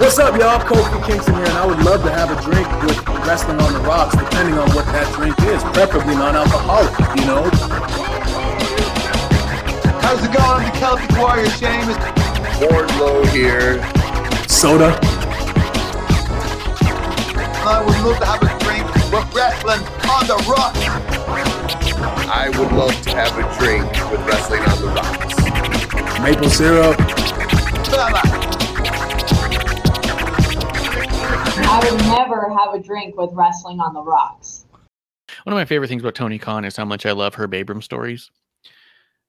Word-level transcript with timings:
What's 0.00 0.18
up, 0.18 0.34
y'all? 0.40 0.58
Kofi 0.58 1.06
Kingston 1.06 1.34
here, 1.34 1.44
and 1.44 1.56
I 1.56 1.64
would 1.64 1.78
love 1.84 2.02
to 2.02 2.10
have 2.10 2.36
a 2.36 2.42
drink 2.42 2.66
with 2.82 2.98
Wrestling 3.24 3.60
on 3.60 3.72
the 3.72 3.78
Rocks, 3.78 4.16
depending 4.16 4.58
on 4.58 4.68
what 4.74 4.84
that 4.86 5.06
drink 5.14 5.38
is, 5.42 5.62
preferably 5.70 6.16
non-alcoholic, 6.16 6.90
you 7.20 7.26
know? 7.26 7.44
How's 10.02 10.24
it 10.24 10.32
going? 10.34 10.58
I'm 10.58 10.72
the 10.72 10.78
Celtic 10.80 11.16
Warrior, 11.16 11.48
Sheamus. 11.50 11.98
Wardlow 12.58 13.24
here. 13.30 13.78
Soda. 14.48 14.98
I 17.62 17.78
would 17.86 18.00
love 18.02 18.18
to 18.18 18.26
have 18.26 18.42
a 18.42 18.50
drink 18.58 18.90
with 19.12 19.32
Wrestling 19.32 19.86
on 20.10 20.26
the 20.26 20.34
Rocks. 20.50 20.82
I 22.26 22.48
would 22.58 22.72
love 22.72 23.00
to 23.02 23.10
have 23.10 23.38
a 23.38 23.42
drink 23.56 23.86
with 24.10 24.20
Wrestling 24.26 24.62
on 24.62 24.80
the 24.80 24.88
Rocks. 24.88 25.23
Maple 26.24 26.48
syrup. 26.48 26.96
I 31.66 31.88
would 31.90 32.00
never 32.06 32.48
have 32.48 32.72
a 32.72 32.78
drink 32.82 33.14
with 33.18 33.28
wrestling 33.34 33.78
on 33.78 33.92
the 33.92 34.02
rocks. 34.02 34.64
One 35.42 35.52
of 35.52 35.58
my 35.58 35.66
favorite 35.66 35.88
things 35.88 36.00
about 36.00 36.14
Tony 36.14 36.38
Khan 36.38 36.64
is 36.64 36.78
how 36.78 36.86
much 36.86 37.04
I 37.04 37.12
love 37.12 37.34
Herb 37.34 37.52
Abrams 37.52 37.84
stories. 37.84 38.30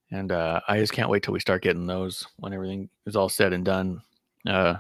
And 0.10 0.32
uh, 0.32 0.62
I 0.70 0.78
just 0.78 0.94
can't 0.94 1.10
wait 1.10 1.22
till 1.22 1.34
we 1.34 1.42
start 1.42 1.64
getting 1.64 1.86
those 1.86 2.26
when 2.38 2.54
everything 2.54 2.88
is 3.06 3.18
all 3.18 3.28
said 3.28 3.52
and 3.52 3.66
done. 3.66 4.02
Uh, 4.48 4.76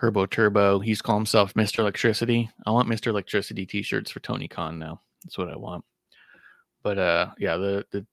Herbo 0.00 0.30
Turbo, 0.30 0.78
he's 0.78 1.02
called 1.02 1.18
himself 1.18 1.54
Mr. 1.54 1.80
Electricity. 1.80 2.50
I 2.64 2.70
want 2.70 2.88
Mr. 2.88 3.08
Electricity 3.08 3.66
t 3.66 3.82
shirts 3.82 4.12
for 4.12 4.20
Tony 4.20 4.46
Khan 4.46 4.78
now. 4.78 5.00
That's 5.24 5.38
what 5.38 5.50
I 5.50 5.56
want. 5.56 5.84
But 6.84 6.98
uh, 6.98 7.30
yeah, 7.36 7.56
the, 7.56 7.84
the 7.90 8.06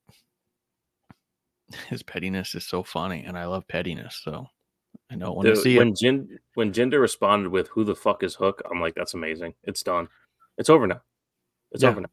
his 1.89 2.03
pettiness 2.03 2.55
is 2.55 2.65
so 2.65 2.83
funny, 2.83 3.23
and 3.25 3.37
I 3.37 3.45
love 3.45 3.67
pettiness. 3.67 4.21
So 4.23 4.47
I 5.11 5.15
don't 5.15 5.35
want 5.35 5.47
to 5.47 5.55
see 5.55 5.77
when 5.77 5.89
it. 5.89 5.97
Jin 5.97 6.39
when 6.55 6.71
Jinder 6.73 6.99
responded 6.99 7.49
with 7.49 7.67
"Who 7.69 7.83
the 7.83 7.95
fuck 7.95 8.23
is 8.23 8.35
Hook?" 8.35 8.61
I'm 8.69 8.81
like, 8.81 8.95
that's 8.95 9.13
amazing. 9.13 9.53
It's 9.63 9.83
done. 9.83 10.07
It's 10.57 10.69
over 10.69 10.87
now. 10.87 11.01
It's 11.71 11.83
Yeah. 11.83 11.89
over 11.89 12.01
now. 12.01 12.09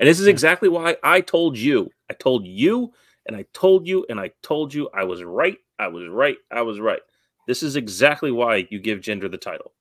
And 0.00 0.08
this 0.08 0.20
is 0.20 0.26
exactly 0.28 0.68
why 0.68 0.96
I 1.02 1.20
told 1.20 1.58
you. 1.58 1.90
I 2.08 2.14
told 2.14 2.46
you, 2.46 2.92
and 3.26 3.36
I 3.36 3.44
told 3.52 3.86
you, 3.88 4.06
and 4.08 4.20
I 4.20 4.30
told 4.42 4.72
you 4.72 4.88
I 4.94 5.04
was 5.04 5.24
right. 5.24 5.58
I 5.78 5.88
was 5.88 6.06
right. 6.08 6.36
I 6.50 6.62
was 6.62 6.78
right. 6.80 7.00
This 7.46 7.62
is 7.62 7.76
exactly 7.76 8.30
why 8.30 8.68
you 8.70 8.78
give 8.78 9.00
Jinder 9.00 9.30
the 9.30 9.38
title. 9.38 9.72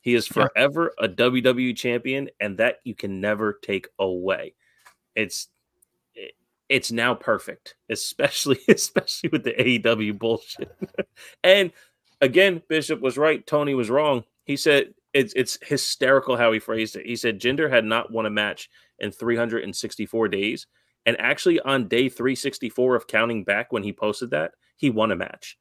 He 0.00 0.14
is 0.14 0.26
Yeah. 0.28 0.48
forever 0.48 0.92
a 0.98 1.06
WWE 1.08 1.74
champion, 1.74 2.28
and 2.40 2.58
that 2.58 2.78
you 2.84 2.94
can 2.94 3.20
never 3.20 3.52
take 3.62 3.86
away. 4.00 4.54
It's 5.14 5.44
it- 5.44 5.48
it's 6.72 6.90
now 6.90 7.14
perfect, 7.14 7.76
especially 7.90 8.58
especially 8.68 9.28
with 9.30 9.44
the 9.44 9.52
AEW 9.52 10.18
bullshit. 10.18 10.74
and 11.44 11.70
again, 12.22 12.62
Bishop 12.68 13.00
was 13.00 13.18
right. 13.18 13.46
Tony 13.46 13.74
was 13.74 13.90
wrong. 13.90 14.24
He 14.44 14.56
said 14.56 14.94
it's 15.12 15.34
it's 15.34 15.58
hysterical 15.62 16.36
how 16.36 16.50
he 16.50 16.58
phrased 16.58 16.96
it. 16.96 17.06
He 17.06 17.14
said 17.14 17.38
Jinder 17.38 17.70
had 17.70 17.84
not 17.84 18.10
won 18.10 18.24
a 18.24 18.30
match 18.30 18.70
in 18.98 19.12
364 19.12 20.28
days, 20.28 20.66
and 21.04 21.20
actually 21.20 21.60
on 21.60 21.88
day 21.88 22.08
364 22.08 22.96
of 22.96 23.06
counting 23.06 23.44
back 23.44 23.70
when 23.70 23.82
he 23.82 23.92
posted 23.92 24.30
that, 24.30 24.52
he 24.78 24.88
won 24.88 25.12
a 25.12 25.16
match 25.16 25.58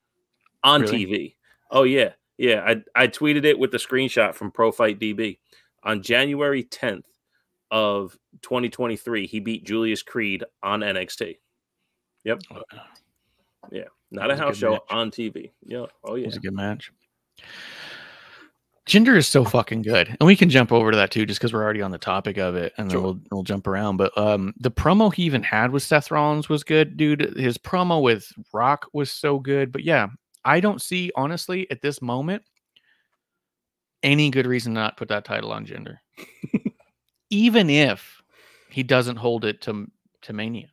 on 0.63 0.81
Really? 0.81 1.05
TV. 1.05 1.35
Oh 1.71 1.83
yeah, 1.83 2.13
yeah. 2.37 2.63
I 2.65 3.03
I 3.03 3.07
tweeted 3.09 3.43
it 3.43 3.59
with 3.59 3.71
the 3.71 3.77
screenshot 3.77 4.33
from 4.33 4.51
Pro 4.51 4.71
Fight 4.71 4.97
DB 4.97 5.39
on 5.83 6.01
January 6.01 6.63
10th 6.63 7.03
of 7.71 8.17
2023. 8.41 9.25
He 9.25 9.39
beat 9.39 9.63
Julius 9.65 10.03
Creed 10.03 10.43
on 10.61 10.81
NXT. 10.81 11.37
Yep. 12.25 12.41
Yeah, 13.71 13.83
not 14.11 14.25
a 14.29 14.33
was 14.33 14.39
a 14.39 14.43
house 14.43 14.57
show 14.57 14.71
match. 14.71 14.81
on 14.89 15.09
TV. 15.11 15.51
Yeah. 15.63 15.85
Oh 16.03 16.15
yeah. 16.15 16.23
It 16.23 16.27
was 16.27 16.37
a 16.37 16.41
good 16.41 16.53
match. 16.53 16.91
Jinder 18.87 19.15
is 19.15 19.27
so 19.27 19.45
fucking 19.45 19.83
good, 19.83 20.07
and 20.19 20.25
we 20.27 20.35
can 20.35 20.49
jump 20.49 20.71
over 20.71 20.91
to 20.91 20.97
that 20.97 21.11
too, 21.11 21.25
just 21.25 21.39
because 21.39 21.53
we're 21.53 21.63
already 21.63 21.81
on 21.83 21.91
the 21.91 21.97
topic 21.99 22.37
of 22.37 22.55
it, 22.55 22.73
and 22.77 22.89
then 22.89 22.95
Sure. 22.95 23.01
we'll 23.01 23.19
we'll 23.31 23.43
jump 23.43 23.67
around. 23.67 23.97
But 23.97 24.15
um, 24.17 24.53
the 24.59 24.71
promo 24.71 25.13
he 25.13 25.23
even 25.23 25.43
had 25.43 25.71
with 25.71 25.83
Seth 25.83 26.09
Rollins 26.11 26.49
was 26.49 26.63
good, 26.63 26.97
dude. 26.97 27.35
His 27.37 27.57
promo 27.57 28.01
with 28.01 28.27
Rock 28.53 28.87
was 28.91 29.11
so 29.11 29.37
good. 29.39 29.71
But 29.71 29.83
yeah, 29.83 30.07
I 30.43 30.59
don't 30.59 30.81
see 30.81 31.11
honestly 31.15 31.69
at 31.71 31.81
this 31.81 32.01
moment 32.01 32.43
any 34.03 34.31
good 34.31 34.47
reason 34.47 34.73
not 34.73 34.97
put 34.97 35.09
that 35.09 35.25
title 35.25 35.51
on 35.53 35.65
Jinder, 35.65 35.97
even 37.31 37.69
if 37.69 38.21
he 38.69 38.83
doesn't 38.83 39.15
hold 39.17 39.43
it 39.45 39.61
to 39.61 39.87
to 40.21 40.33
Mania. 40.33 40.67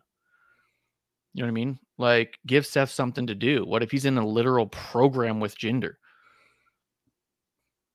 You 1.35 1.43
know 1.43 1.47
what 1.47 1.53
I 1.53 1.53
mean? 1.53 1.79
Like, 1.97 2.39
give 2.47 2.67
Seth 2.67 2.91
something 2.91 3.27
to 3.29 3.35
do. 3.35 3.65
What 3.65 3.83
if 3.83 3.91
he's 3.91 4.05
in 4.05 4.19
a 4.19 4.27
literal 4.27 4.67
program 4.67 5.41
with 5.41 5.57
Jinder? 5.57 5.95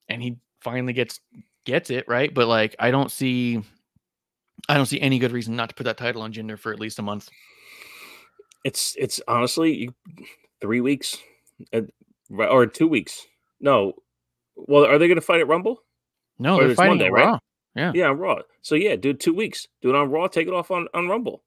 and 0.10 0.22
he 0.22 0.38
finally 0.60 0.92
gets 0.92 1.22
gets 1.66 1.90
it 1.90 2.04
right 2.10 2.34
but 2.34 2.46
like 2.46 2.76
i 2.78 2.92
don't 2.92 3.10
see 3.10 3.64
i 4.68 4.74
don't 4.74 4.86
see 4.88 5.00
any 5.00 5.18
good 5.18 5.32
reason 5.32 5.56
not 5.56 5.70
to 5.70 5.76
put 5.76 5.86
that 5.86 5.96
title 5.98 6.22
on 6.22 6.34
jinder 6.34 6.60
for 6.60 6.74
at 6.74 6.80
least 6.80 7.00
a 7.00 7.02
month 7.02 7.30
It's 8.66 8.96
it's 9.00 9.22
honestly 9.30 9.74
you- 9.84 9.94
three 10.62 10.82
weeks, 10.82 11.18
uh, 11.72 11.82
or 12.38 12.68
two 12.68 12.88
weeks. 12.88 13.26
No, 13.62 13.94
well, 14.56 14.86
are 14.86 14.98
they 14.98 15.08
going 15.08 15.16
to 15.16 15.22
fight 15.22 15.40
at 15.40 15.48
Rumble? 15.48 15.80
no 16.38 16.58
Or 16.60 16.68
they're 16.68 16.76
fighting 16.76 16.98
Monday, 16.98 17.08
on 17.08 17.14
right? 17.14 17.40
Yeah 17.76 17.92
Yeah, 17.94 18.10
on 18.10 18.20
Raw. 18.20 18.40
So 18.62 18.76
yeah, 18.76 18.96
do 18.96 19.14
two 19.14 19.34
weeks. 19.34 19.68
Do 19.82 19.90
it 19.90 19.96
on 19.96 20.10
Raw. 20.12 20.28
Take 20.28 20.48
it 20.48 20.54
off 20.54 20.72
on 20.72 20.88
on 20.94 21.08
Rumble. 21.08 21.44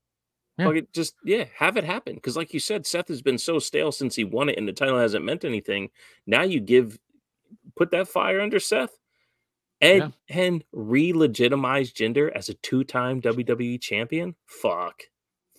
Yeah. 0.58 0.68
Like 0.68 0.76
it 0.76 0.92
just 0.92 1.14
yeah, 1.24 1.44
have 1.54 1.76
it 1.76 1.84
happen. 1.84 2.14
Because 2.14 2.36
like 2.36 2.54
you 2.54 2.60
said, 2.60 2.86
Seth 2.86 3.08
has 3.08 3.22
been 3.22 3.38
so 3.38 3.58
stale 3.58 3.92
since 3.92 4.16
he 4.16 4.24
won 4.24 4.48
it, 4.48 4.58
and 4.58 4.66
the 4.66 4.72
title 4.72 4.98
hasn't 4.98 5.24
meant 5.24 5.44
anything. 5.44 5.90
Now 6.26 6.42
you 6.42 6.60
give 6.60 6.98
put 7.76 7.90
that 7.90 8.08
fire 8.08 8.40
under 8.40 8.60
Seth. 8.60 8.96
And 9.82 10.14
and 10.30 10.64
re-legitimize 10.72 11.92
Jinder 11.92 12.32
as 12.34 12.48
a 12.48 12.54
two-time 12.54 13.20
WWE 13.20 13.78
champion. 13.78 14.34
Fuck, 14.46 15.02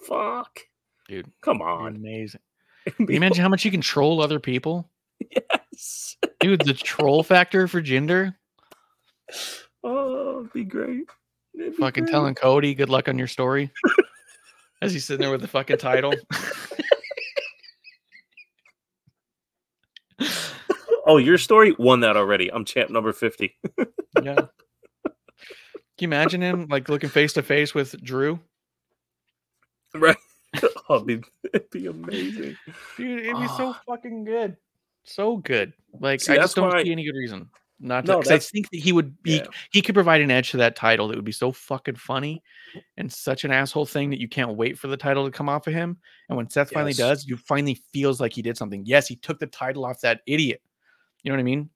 fuck. 0.08 0.62
dude 1.08 1.32
Come 1.42 1.62
on. 1.62 1.98
amazing 1.98 2.42
Can 2.98 3.08
you 3.10 3.16
imagine 3.16 3.44
how 3.44 3.50
much 3.54 3.64
you 3.64 3.72
can 3.72 3.82
troll 3.82 4.22
other 4.22 4.40
people 4.40 4.90
yes. 5.20 6.18
dude 6.40 6.62
the 6.62 6.74
troll 6.74 7.24
factor 7.24 7.68
for 7.68 7.82
jinder 7.82 8.36
Oh, 9.84 10.40
it'd 10.40 10.54
be 10.54 10.64
great. 10.64 11.06
It'd 11.54 11.72
be 11.72 11.78
fucking 11.78 12.04
great. 12.06 12.12
telling 12.12 12.36
cody 12.36 12.74
good 12.76 12.90
luck 12.90 13.08
on 13.08 13.18
your 13.18 13.28
story 13.28 13.72
as 14.82 14.94
he's 14.94 15.06
sitting 15.06 15.22
there 15.22 15.32
with 15.32 15.42
the 15.42 15.48
fucking 15.48 15.78
title 15.78 16.14
Oh, 21.10 21.18
your 21.18 21.38
story 21.38 21.74
won 21.80 22.02
that 22.02 22.18
already. 22.18 22.52
I'm 22.52 22.66
champ 22.66 22.90
number 22.90 23.14
50. 23.14 23.56
yeah 24.24 24.36
can 25.06 26.04
you 26.04 26.16
imagine 26.16 26.42
him 26.42 26.68
like 26.70 26.90
looking 26.90 27.10
face 27.10 27.34
to 27.34 27.42
face 27.42 27.74
with 27.74 28.00
drew 28.04 28.40
Right. 29.96 30.16
oh, 30.90 30.96
it'd 30.96 31.08
be, 31.08 31.22
it'd 31.54 31.70
be 31.72 31.88
amazing. 31.88 32.56
Dude, 32.98 33.26
it'd 33.26 33.36
be 33.42 33.48
so 33.48 33.70
Ah. 33.70 33.82
fucking 33.88 34.26
good. 34.26 34.58
So 35.06 35.38
good. 35.38 35.74
Like 36.00 36.22
See, 36.22 36.34
I 36.34 36.36
just 36.38 36.56
don't 36.56 36.70
why- 36.70 36.84
see 36.84 36.92
any 36.92 37.04
good 37.04 37.16
reason 37.18 37.50
not 37.80 38.06
No, 38.06 38.18
because 38.20 38.32
I 38.32 38.40
think 38.40 38.70
that 38.72 38.80
he 38.80 38.92
would 38.92 39.22
be 39.22 39.38
Yeah. 39.38 39.46
he 39.72 39.82
could 39.82 39.94
provide 39.96 40.22
an 40.22 40.32
edge 40.32 40.52
to 40.52 40.58
that 40.58 40.76
title 40.76 41.08
that 41.08 41.16
would 41.16 41.26
be 41.26 41.32
so 41.32 41.52
fucking 41.52 41.96
funny 41.96 42.42
and 42.98 43.12
such 43.12 43.44
an 43.44 43.52
asshole 43.52 43.86
thing 43.86 44.10
that 44.10 44.20
you 44.20 44.28
can't 44.28 44.56
wait 44.56 44.80
for 44.80 44.88
the 44.88 44.98
title 44.98 45.26
to 45.26 45.32
come 45.32 45.48
off 45.50 45.68
of 45.68 45.74
him. 45.74 45.98
And 46.30 46.38
when 46.38 46.50
Seth 46.50 46.72
finally 46.72 46.94
does, 46.94 47.26
you 47.26 47.38
finally 47.38 47.76
feels 47.94 48.20
like 48.20 48.34
he 48.34 48.42
did 48.42 48.58
something. 48.58 48.84
Yes, 48.86 49.08
he 49.08 49.16
took 49.16 49.40
the 49.40 49.48
title 49.48 49.86
off 49.86 50.02
that 50.02 50.22
idiot. 50.26 50.62
You 51.24 51.32
know 51.32 51.36
what 51.36 51.42
I 51.42 51.44
mean? 51.44 51.70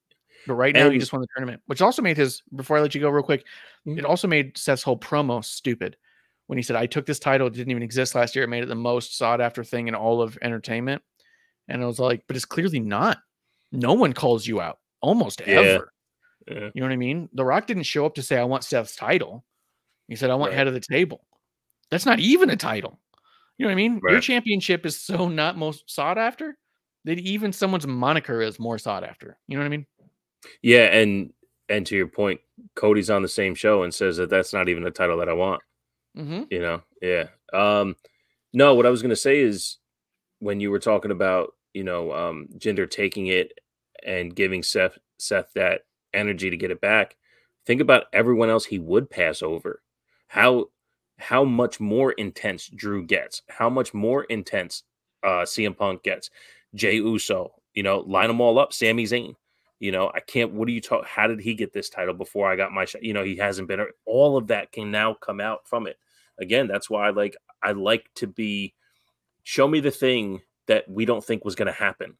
But 0.47 0.55
right 0.55 0.73
now 0.73 0.89
he 0.89 0.97
just 0.97 1.13
won 1.13 1.21
the 1.21 1.27
tournament, 1.35 1.61
which 1.67 1.81
also 1.83 2.01
made 2.01 2.17
his 2.17 2.41
before 2.55 2.77
I 2.77 2.81
let 2.81 2.95
you 2.95 3.01
go 3.01 3.09
real 3.09 3.23
quick, 3.23 3.45
Mhm. 3.85 3.99
it 3.99 4.05
also 4.05 4.27
made 4.27 4.57
Seth's 4.57 4.81
whole 4.81 4.97
promo 4.97 5.45
stupid. 5.45 5.97
When 6.47 6.57
he 6.57 6.63
said, 6.63 6.75
I 6.75 6.87
took 6.87 7.05
this 7.05 7.19
title, 7.19 7.47
it 7.47 7.53
didn't 7.53 7.71
even 7.71 7.83
exist 7.83 8.15
last 8.15 8.35
year. 8.35 8.43
It 8.43 8.49
made 8.49 8.63
it 8.63 8.67
the 8.67 8.75
most 8.75 9.17
sought 9.17 9.39
after 9.39 9.63
thing 9.63 9.87
in 9.87 9.95
all 9.95 10.21
of 10.21 10.37
entertainment. 10.41 11.03
And 11.67 11.81
I 11.81 11.85
was 11.85 11.99
like, 11.99 12.23
but 12.27 12.35
it's 12.35 12.43
clearly 12.43 12.79
not. 12.79 13.19
No 13.71 13.93
one 13.93 14.11
calls 14.13 14.45
you 14.45 14.59
out 14.59 14.79
almost 15.01 15.41
Yeah. 15.41 15.59
ever. 15.59 15.93
Yeah. 16.47 16.69
You 16.73 16.81
know 16.81 16.87
what 16.87 16.93
I 16.93 16.97
mean? 16.97 17.29
The 17.33 17.45
Rock 17.45 17.67
didn't 17.67 17.83
show 17.83 18.05
up 18.05 18.15
to 18.15 18.23
say, 18.23 18.37
I 18.37 18.43
want 18.43 18.63
Seth's 18.63 18.95
title. 18.95 19.43
He 20.07 20.15
said, 20.15 20.29
I 20.29 20.35
want 20.35 20.51
Right. 20.51 20.57
head 20.57 20.67
of 20.67 20.73
the 20.73 20.79
table. 20.79 21.25
That's 21.89 22.05
not 22.05 22.19
even 22.19 22.49
a 22.49 22.55
title. 22.57 22.99
You 23.57 23.65
know 23.65 23.69
what 23.69 23.73
I 23.73 23.75
mean? 23.75 24.01
Your 24.09 24.21
championship 24.21 24.85
is 24.85 24.99
so 24.99 25.27
not 25.29 25.57
most 25.57 25.89
sought 25.89 26.17
after 26.17 26.57
that 27.05 27.19
even 27.19 27.53
someone's 27.53 27.85
moniker 27.85 28.41
is 28.41 28.59
more 28.59 28.77
sought 28.77 29.03
after. 29.03 29.37
You 29.47 29.57
know 29.57 29.61
what 29.63 29.67
I 29.67 29.69
mean? 29.77 29.85
Yeah, 30.61 30.85
and 30.85 31.31
and 31.69 31.85
to 31.87 31.95
your 31.95 32.07
point, 32.07 32.41
Cody's 32.75 33.09
on 33.09 33.21
the 33.21 33.27
same 33.27 33.53
show 33.55 33.83
and 33.83 33.93
says 33.93 34.17
that 34.17 34.29
that's 34.29 34.53
not 34.53 34.67
even 34.67 34.85
a 34.85 34.91
title 34.91 35.17
that 35.17 35.29
I 35.29 35.33
want. 35.33 35.61
Mm-hmm. 36.17 36.43
You 36.49 36.59
know, 36.59 36.81
yeah. 37.01 37.27
Um, 37.53 37.95
no, 38.53 38.73
what 38.75 38.85
I 38.85 38.89
was 38.89 39.01
gonna 39.01 39.15
say 39.15 39.39
is 39.39 39.77
when 40.39 40.59
you 40.59 40.71
were 40.71 40.79
talking 40.79 41.11
about 41.11 41.53
you 41.73 41.83
know 41.83 42.11
um, 42.13 42.47
Jinder 42.57 42.89
taking 42.89 43.27
it 43.27 43.51
and 44.05 44.35
giving 44.35 44.63
Seth 44.63 44.97
Seth 45.17 45.53
that 45.53 45.81
energy 46.13 46.49
to 46.49 46.57
get 46.57 46.71
it 46.71 46.81
back. 46.81 47.15
Think 47.65 47.81
about 47.81 48.05
everyone 48.13 48.49
else 48.49 48.65
he 48.65 48.79
would 48.79 49.09
pass 49.09 49.41
over. 49.41 49.81
How 50.27 50.67
how 51.17 51.43
much 51.43 51.79
more 51.79 52.11
intense 52.13 52.67
Drew 52.67 53.05
gets. 53.05 53.43
How 53.47 53.69
much 53.69 53.93
more 53.93 54.23
intense 54.25 54.83
uh, 55.23 55.45
CM 55.45 55.77
Punk 55.77 56.03
gets. 56.03 56.29
Jay 56.75 56.95
Uso. 56.95 57.53
You 57.73 57.83
know, 57.83 57.99
line 57.99 58.27
them 58.27 58.41
all 58.41 58.59
up. 58.59 58.73
Sami 58.73 59.05
Zayn. 59.05 59.35
You 59.79 59.91
know, 59.91 60.11
I 60.13 60.19
can't. 60.19 60.51
What 60.51 60.67
do 60.67 60.73
you 60.73 60.81
talk? 60.81 61.05
How 61.05 61.27
did 61.27 61.39
he 61.39 61.53
get 61.53 61.73
this 61.73 61.89
title 61.89 62.13
before 62.13 62.51
I 62.51 62.55
got 62.55 62.71
my 62.71 62.85
shot? 62.85 63.03
You 63.03 63.13
know, 63.13 63.23
he 63.23 63.35
hasn't 63.37 63.67
been. 63.67 63.85
All 64.05 64.37
of 64.37 64.47
that 64.47 64.71
can 64.71 64.91
now 64.91 65.13
come 65.13 65.39
out 65.39 65.67
from 65.67 65.87
it. 65.87 65.97
Again, 66.39 66.67
that's 66.67 66.89
why 66.89 67.07
I 67.07 67.11
like. 67.11 67.35
I 67.63 67.71
like 67.71 68.09
to 68.15 68.27
be. 68.27 68.73
Show 69.43 69.67
me 69.67 69.79
the 69.79 69.91
thing 69.91 70.41
that 70.67 70.87
we 70.87 71.05
don't 71.05 71.23
think 71.23 71.43
was 71.43 71.55
going 71.55 71.65
to 71.67 71.71
happen. 71.71 72.15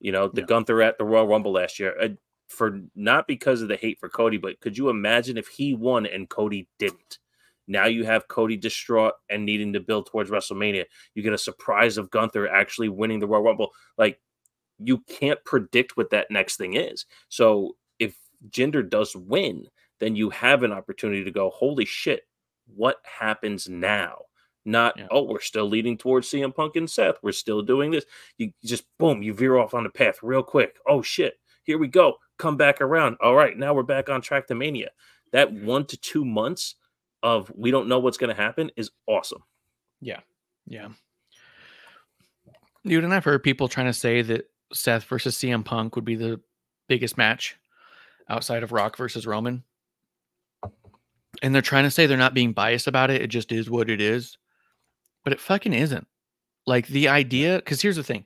You 0.00 0.12
know, 0.12 0.28
the 0.28 0.42
Yeah. 0.42 0.46
Gunther 0.46 0.82
at 0.82 0.98
the 0.98 1.04
Royal 1.04 1.26
Rumble 1.26 1.52
last 1.52 1.78
year. 1.78 1.98
Uh, 2.00 2.08
for 2.48 2.80
not 2.94 3.26
because 3.28 3.60
of 3.60 3.68
the 3.68 3.76
hate 3.76 3.98
for 4.00 4.08
Cody, 4.08 4.38
but 4.38 4.58
could 4.60 4.78
you 4.78 4.88
imagine 4.88 5.36
if 5.36 5.48
he 5.48 5.74
won 5.74 6.06
and 6.06 6.30
Cody 6.30 6.66
didn't? 6.78 7.18
Now 7.66 7.84
you 7.84 8.04
have 8.04 8.28
Cody 8.28 8.56
distraught 8.56 9.12
and 9.28 9.44
needing 9.44 9.74
to 9.74 9.80
build 9.80 10.06
towards 10.06 10.30
WrestleMania. 10.30 10.86
You 11.14 11.22
get 11.22 11.34
a 11.34 11.38
surprise 11.38 11.98
of 11.98 12.10
Gunther 12.10 12.48
actually 12.48 12.88
winning 12.88 13.18
the 13.18 13.26
Royal 13.26 13.42
Rumble. 13.42 13.72
Like 13.98 14.18
you 14.78 14.98
can't 15.08 15.44
predict 15.44 15.96
what 15.96 16.10
that 16.10 16.30
next 16.30 16.56
thing 16.56 16.74
is. 16.74 17.04
So 17.28 17.76
if 17.98 18.16
Jinder 18.48 18.88
does 18.88 19.14
win, 19.14 19.66
then 20.00 20.16
you 20.16 20.30
have 20.30 20.62
an 20.62 20.72
opportunity 20.72 21.24
to 21.24 21.30
go, 21.30 21.50
holy 21.50 21.84
shit, 21.84 22.22
what 22.74 22.96
happens 23.04 23.68
now? 23.68 24.22
Not, 24.64 24.98
Yeah. 24.98 25.06
oh, 25.10 25.22
we're 25.22 25.40
still 25.40 25.66
leading 25.68 25.96
towards 25.96 26.28
CM 26.28 26.54
Punk 26.54 26.76
and 26.76 26.90
Seth. 26.90 27.16
We're 27.22 27.32
still 27.32 27.62
doing 27.62 27.90
this. 27.90 28.04
You 28.36 28.52
just 28.64 28.84
boom, 28.98 29.22
you 29.22 29.32
veer 29.32 29.56
off 29.56 29.74
on 29.74 29.84
the 29.84 29.90
path 29.90 30.18
real 30.22 30.42
quick. 30.42 30.76
Oh 30.86 31.00
shit, 31.02 31.38
here 31.64 31.78
we 31.78 31.88
go. 31.88 32.16
Come 32.38 32.56
back 32.56 32.80
around. 32.80 33.16
All 33.20 33.34
right, 33.34 33.56
now 33.56 33.72
we're 33.74 33.82
back 33.82 34.08
on 34.08 34.20
track 34.20 34.46
to 34.48 34.54
Mania. 34.54 34.90
That 35.32 35.52
one 35.52 35.86
to 35.86 35.96
two 35.96 36.24
months 36.24 36.74
of 37.22 37.50
we 37.54 37.70
don't 37.70 37.88
know 37.88 37.98
what's 37.98 38.18
going 38.18 38.34
to 38.34 38.40
happen 38.40 38.70
is 38.76 38.90
awesome. 39.06 39.42
Yeah. 40.00 40.20
Yeah. 40.66 40.88
Dude, 42.84 43.04
and 43.04 43.12
I've 43.12 43.24
heard 43.24 43.42
people 43.42 43.68
trying 43.68 43.86
to 43.86 43.92
say 43.92 44.22
that 44.22 44.50
Seth 44.72 45.04
versus 45.04 45.36
CM 45.36 45.64
Punk 45.64 45.96
would 45.96 46.04
be 46.04 46.14
the 46.14 46.40
biggest 46.88 47.18
match 47.18 47.56
outside 48.28 48.62
of 48.62 48.72
Rock 48.72 48.96
versus 48.96 49.26
Roman. 49.26 49.64
And 51.42 51.54
they're 51.54 51.62
trying 51.62 51.84
to 51.84 51.90
say 51.90 52.06
they're 52.06 52.16
not 52.16 52.34
being 52.34 52.52
biased 52.52 52.86
about 52.86 53.10
it. 53.10 53.20
It 53.22 53.28
just 53.28 53.52
is 53.52 53.68
what 53.68 53.90
it 53.90 54.00
is. 54.00 54.38
But 55.28 55.34
it 55.34 55.40
fucking 55.40 55.74
isn't. 55.74 56.06
Like 56.66 56.86
the 56.86 57.08
idea, 57.08 57.56
because 57.56 57.82
here's 57.82 57.96
the 57.96 58.02
thing. 58.02 58.24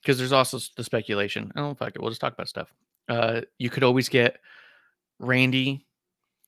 Because 0.00 0.16
there's 0.16 0.32
also 0.32 0.58
the 0.74 0.82
speculation. 0.82 1.52
Oh, 1.54 1.74
fuck 1.74 1.90
it. 1.94 2.00
We'll 2.00 2.10
just 2.10 2.22
talk 2.22 2.32
about 2.32 2.48
stuff. 2.48 2.72
Uh, 3.10 3.42
you 3.58 3.68
could 3.68 3.82
always 3.82 4.08
get 4.08 4.38
Randy 5.18 5.84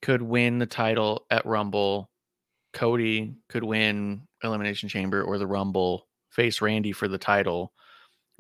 could 0.01 0.23
win 0.23 0.59
the 0.59 0.65
title 0.65 1.27
at 1.31 1.45
Rumble. 1.45 2.09
Cody 2.73 3.35
could 3.51 3.65
win 3.65 4.23
Elimination 4.43 4.89
Chamber 4.89 5.23
or 5.23 5.37
the 5.37 5.47
Rumble, 5.47 6.07
face 6.31 6.63
Randy 6.63 6.93
for 6.93 7.07
the 7.07 7.19
title. 7.19 7.75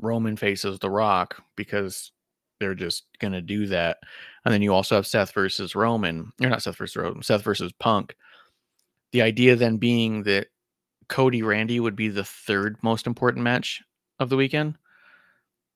Roman 0.01 0.39
faces 0.39 0.79
The 0.79 0.89
Rock 0.89 1.43
because 1.55 2.13
they're 2.61 2.75
just 2.75 3.05
gonna 3.19 3.43
do 3.43 3.67
that. 3.67 3.99
And 4.47 4.55
then 4.55 4.63
you 4.63 4.73
also 4.73 4.95
have 4.95 5.07
Seth 5.07 5.35
versus 5.35 5.75
Roman. 5.75 6.33
You're 6.39 6.49
not 6.49 6.63
Seth 6.63 6.79
versus 6.79 6.97
Roman, 6.97 7.23
Seth 7.23 7.43
versus 7.43 7.73
Punk. 7.73 8.17
The 9.13 9.21
idea 9.21 9.55
then 9.55 9.77
being 9.77 10.23
that 10.23 10.47
Cody 11.09 11.43
Randy 11.43 11.81
would 11.81 11.97
be 11.97 12.09
the 12.09 12.25
third 12.25 12.77
most 12.83 13.07
important 13.07 13.45
match 13.45 13.83
of 14.19 14.29
the 14.29 14.37
weekend. 14.37 14.77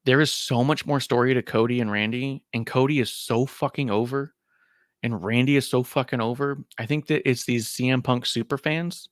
There 0.04 0.20
is 0.20 0.32
so 0.32 0.64
much 0.64 0.86
more 0.86 1.00
story 1.00 1.34
to 1.34 1.42
Cody 1.42 1.80
and 1.80 1.90
Randy, 1.90 2.42
and 2.54 2.66
Cody 2.66 3.00
is 3.00 3.12
so 3.12 3.46
fucking 3.46 3.90
over, 3.90 4.34
and 5.02 5.22
Randy 5.22 5.56
is 5.56 5.68
so 5.68 5.82
fucking 5.82 6.20
over. 6.20 6.58
I 6.78 6.86
think 6.86 7.06
that 7.08 7.28
it's 7.28 7.44
these 7.44 7.68
CM 7.68 8.02
Punk 8.02 8.26
super 8.26 8.58
fans 8.58 9.08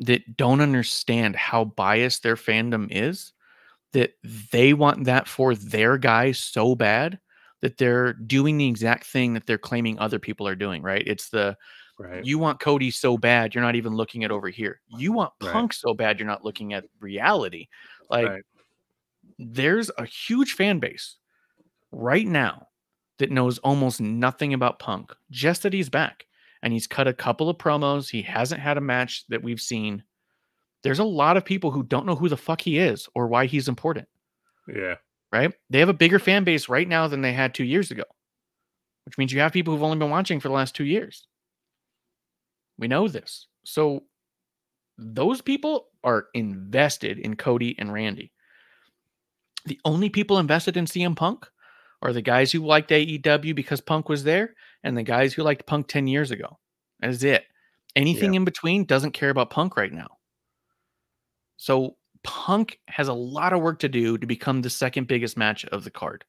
that 0.00 0.36
don't 0.36 0.60
understand 0.60 1.36
how 1.36 1.64
biased 1.64 2.22
their 2.22 2.36
fandom 2.36 2.88
is, 2.90 3.32
that 3.92 4.14
they 4.50 4.74
want 4.74 5.04
that 5.04 5.28
for 5.28 5.54
their 5.54 5.96
guy 5.98 6.32
so 6.32 6.74
bad 6.74 7.20
that 7.62 7.78
they're 7.78 8.12
doing 8.12 8.58
the 8.58 8.68
exact 8.68 9.06
thing 9.06 9.34
that 9.34 9.46
they're 9.46 9.56
claiming 9.56 9.98
other 9.98 10.18
people 10.18 10.46
are 10.46 10.56
doing, 10.56 10.82
right? 10.82 11.04
It's 11.06 11.30
the 11.30 11.56
Right. 11.98 12.24
you 12.24 12.38
want 12.38 12.58
Cody 12.60 12.90
so 12.90 13.16
bad, 13.16 13.54
you're 13.54 13.62
not 13.62 13.76
even 13.76 13.94
looking 13.94 14.24
at 14.24 14.32
over 14.32 14.48
here. 14.48 14.80
You 14.88 15.12
want 15.12 15.32
Right. 15.40 15.52
Punk 15.52 15.72
so 15.72 15.94
bad, 15.94 16.18
you're 16.18 16.26
not 16.26 16.44
looking 16.44 16.72
at 16.72 16.84
reality. 17.00 17.68
Like, 18.10 18.28
Right. 18.28 18.42
there's 19.38 19.90
a 19.96 20.04
huge 20.04 20.54
fan 20.54 20.80
base 20.80 21.16
right 21.92 22.26
now 22.26 22.68
that 23.18 23.30
knows 23.30 23.58
almost 23.58 24.00
nothing 24.00 24.54
about 24.54 24.80
Punk, 24.80 25.12
just 25.30 25.62
that 25.62 25.72
he's 25.72 25.88
back 25.88 26.26
and 26.62 26.72
he's 26.72 26.86
cut 26.88 27.06
a 27.06 27.12
couple 27.12 27.48
of 27.48 27.58
promos. 27.58 28.10
He 28.10 28.22
hasn't 28.22 28.60
had 28.60 28.76
a 28.76 28.80
match 28.80 29.24
that 29.28 29.42
we've 29.42 29.60
seen. 29.60 30.02
There's 30.82 30.98
a 30.98 31.04
lot 31.04 31.36
of 31.36 31.44
people 31.44 31.70
who 31.70 31.84
don't 31.84 32.06
know 32.06 32.16
who 32.16 32.28
the 32.28 32.36
fuck 32.36 32.60
he 32.60 32.78
is 32.78 33.08
or 33.14 33.28
why 33.28 33.46
he's 33.46 33.68
important, 33.68 34.08
Yeah. 34.66 34.96
right? 35.32 35.54
They 35.70 35.78
have 35.78 35.88
a 35.88 35.92
bigger 35.94 36.18
fan 36.18 36.42
base 36.42 36.68
right 36.68 36.88
now 36.88 37.06
than 37.06 37.22
they 37.22 37.32
had 37.32 37.54
two 37.54 37.64
years 37.64 37.90
ago, 37.92 38.04
which 39.04 39.16
means 39.16 39.32
you 39.32 39.38
have 39.40 39.52
people 39.52 39.72
who've 39.72 39.82
only 39.84 39.98
been 39.98 40.10
watching 40.10 40.40
for 40.40 40.48
the 40.48 40.54
last 40.54 40.74
two 40.74 40.84
years. 40.84 41.26
We 42.84 42.88
know 42.88 43.08
this. 43.08 43.46
So 43.64 44.02
those 44.98 45.40
people 45.40 45.86
are 46.04 46.26
invested 46.34 47.18
in 47.18 47.34
Cody 47.34 47.74
and 47.78 47.90
Randy. 47.90 48.30
The 49.64 49.80
only 49.86 50.10
people 50.10 50.38
invested 50.38 50.76
in 50.76 50.84
CM 50.84 51.16
Punk 51.16 51.46
are 52.02 52.12
the 52.12 52.20
guys 52.20 52.52
who 52.52 52.58
liked 52.66 52.90
AEW 52.90 53.54
because 53.54 53.80
Punk 53.80 54.10
was 54.10 54.22
there 54.22 54.52
and 54.82 54.94
the 54.94 55.02
guys 55.02 55.32
who 55.32 55.42
liked 55.42 55.64
Punk 55.64 55.88
10 55.88 56.06
years 56.08 56.30
ago. 56.30 56.58
That 57.00 57.08
is 57.08 57.24
it. 57.24 57.46
Anything 57.96 58.34
in 58.34 58.44
between 58.44 58.84
doesn't 58.84 59.12
care 59.12 59.30
about 59.30 59.48
Punk 59.48 59.78
right 59.78 59.90
now. 59.90 60.18
So 61.56 61.96
Punk 62.22 62.78
has 62.88 63.08
a 63.08 63.14
lot 63.14 63.54
of 63.54 63.62
work 63.62 63.78
to 63.78 63.88
do 63.88 64.18
to 64.18 64.26
become 64.26 64.60
the 64.60 64.68
second 64.68 65.08
biggest 65.08 65.38
match 65.38 65.64
of 65.64 65.84
the 65.84 65.90
card. 65.90 66.22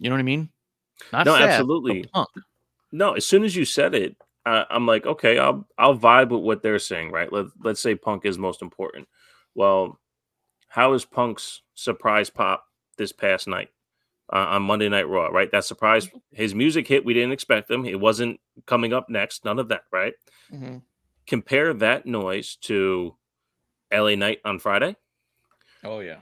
You 0.00 0.10
know 0.10 0.16
what 0.16 0.20
I 0.20 0.24
mean? 0.24 0.48
Not 1.12 1.26
No, 1.26 1.36
absolutely. 1.36 2.02
Punk. 2.12 2.30
No, 2.92 3.12
as 3.12 3.26
soon 3.26 3.44
as 3.44 3.54
you 3.54 3.64
said 3.64 3.94
it, 3.94 4.16
uh, 4.46 4.64
I'm 4.70 4.86
like, 4.86 5.04
okay, 5.04 5.38
I'll 5.38 5.66
I'll 5.76 5.98
vibe 5.98 6.30
with 6.30 6.42
what 6.42 6.62
they're 6.62 6.78
saying, 6.78 7.10
right? 7.10 7.30
Let 7.30 7.46
Let's 7.62 7.80
say 7.80 7.94
Punk 7.94 8.24
is 8.24 8.38
most 8.38 8.62
important. 8.62 9.08
Well, 9.54 10.00
how 10.68 10.92
is 10.94 11.04
Punk's 11.04 11.62
surprise 11.74 12.30
pop 12.30 12.64
this 12.96 13.12
past 13.12 13.48
night 13.48 13.68
uh, 14.32 14.46
on 14.50 14.62
Monday 14.62 14.88
Night 14.88 15.08
Raw? 15.08 15.26
Right, 15.26 15.50
that 15.52 15.64
surprise, 15.64 16.08
his 16.32 16.54
music 16.54 16.86
hit. 16.86 17.04
We 17.04 17.12
didn't 17.14 17.32
expect 17.32 17.70
him. 17.70 17.84
It 17.84 17.98
wasn't 18.00 18.40
coming 18.66 18.92
up 18.92 19.08
next. 19.10 19.44
None 19.44 19.58
of 19.58 19.68
that. 19.68 19.82
Right. 19.92 20.14
Mhm. 20.52 20.82
Compare 21.26 21.74
that 21.74 22.06
noise 22.06 22.56
to 22.62 23.16
LA 23.92 24.14
Knight 24.14 24.40
on 24.44 24.58
Friday. 24.60 24.96
Oh 25.84 26.00
yeah. 26.00 26.20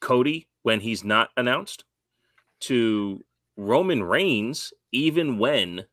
Cody 0.00 0.48
when 0.62 0.80
he's 0.80 1.04
not 1.04 1.30
announced 1.36 1.84
to 2.60 3.22
Roman 3.56 4.02
Reigns, 4.02 4.72
even 4.90 5.38
when, 5.38 5.86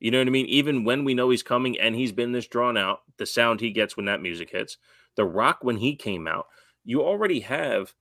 you 0.00 0.10
know 0.10 0.18
what 0.18 0.26
I 0.26 0.30
mean? 0.30 0.46
Even 0.46 0.84
when 0.84 1.04
we 1.04 1.14
know 1.14 1.30
he's 1.30 1.42
coming 1.42 1.78
and 1.78 1.94
he's 1.94 2.12
been 2.12 2.32
this 2.32 2.46
drawn 2.46 2.76
out, 2.76 3.00
the 3.16 3.26
sound 3.26 3.60
he 3.60 3.70
gets 3.70 3.96
when 3.96 4.06
that 4.06 4.22
music 4.22 4.50
hits, 4.50 4.76
The 5.16 5.24
Rock 5.24 5.58
when 5.62 5.76
he 5.76 5.96
came 5.96 6.26
out, 6.26 6.46
you 6.84 7.02
already 7.02 7.40
have, 7.40 7.94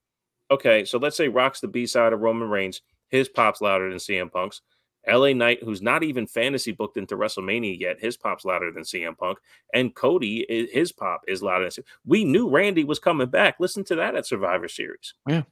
okay, 0.52 0.86
so 0.86 0.98
let's 0.98 1.18
say 1.18 1.28
Rock's 1.28 1.62
the 1.62 1.68
B 1.68 1.86
side 1.86 2.14
of 2.14 2.22
Roman 2.22 2.50
Reigns, 2.50 2.82
his 3.10 3.30
pop's 3.30 3.62
louder 3.62 3.90
than 3.90 4.00
CM 4.00 4.32
Punk's. 4.32 4.62
LA 5.08 5.34
Knight, 5.34 5.62
who's 5.62 5.82
not 5.82 6.02
even 6.04 6.26
fantasy 6.26 6.72
booked 6.72 6.98
into 6.98 7.18
WrestleMania 7.18 7.78
yet, 7.78 8.00
his 8.00 8.16
pop's 8.16 8.46
louder 8.46 8.72
than 8.72 8.84
CM 8.84 9.18
Punk. 9.18 9.38
And 9.74 9.94
Cody, 9.94 10.46
his 10.72 10.92
pop 10.92 11.22
is 11.28 11.44
louder 11.44 11.66
than 11.66 11.72
CM. 11.72 11.86
We 12.06 12.24
knew 12.24 12.50
Randy 12.50 12.84
was 12.84 13.00
coming 13.00 13.28
back. 13.28 13.56
Listen 13.60 13.84
to 13.86 13.96
that 13.96 14.16
at 14.16 14.26
Survivor 14.26 14.68
Series. 14.68 15.14
Yeah. 15.28 15.44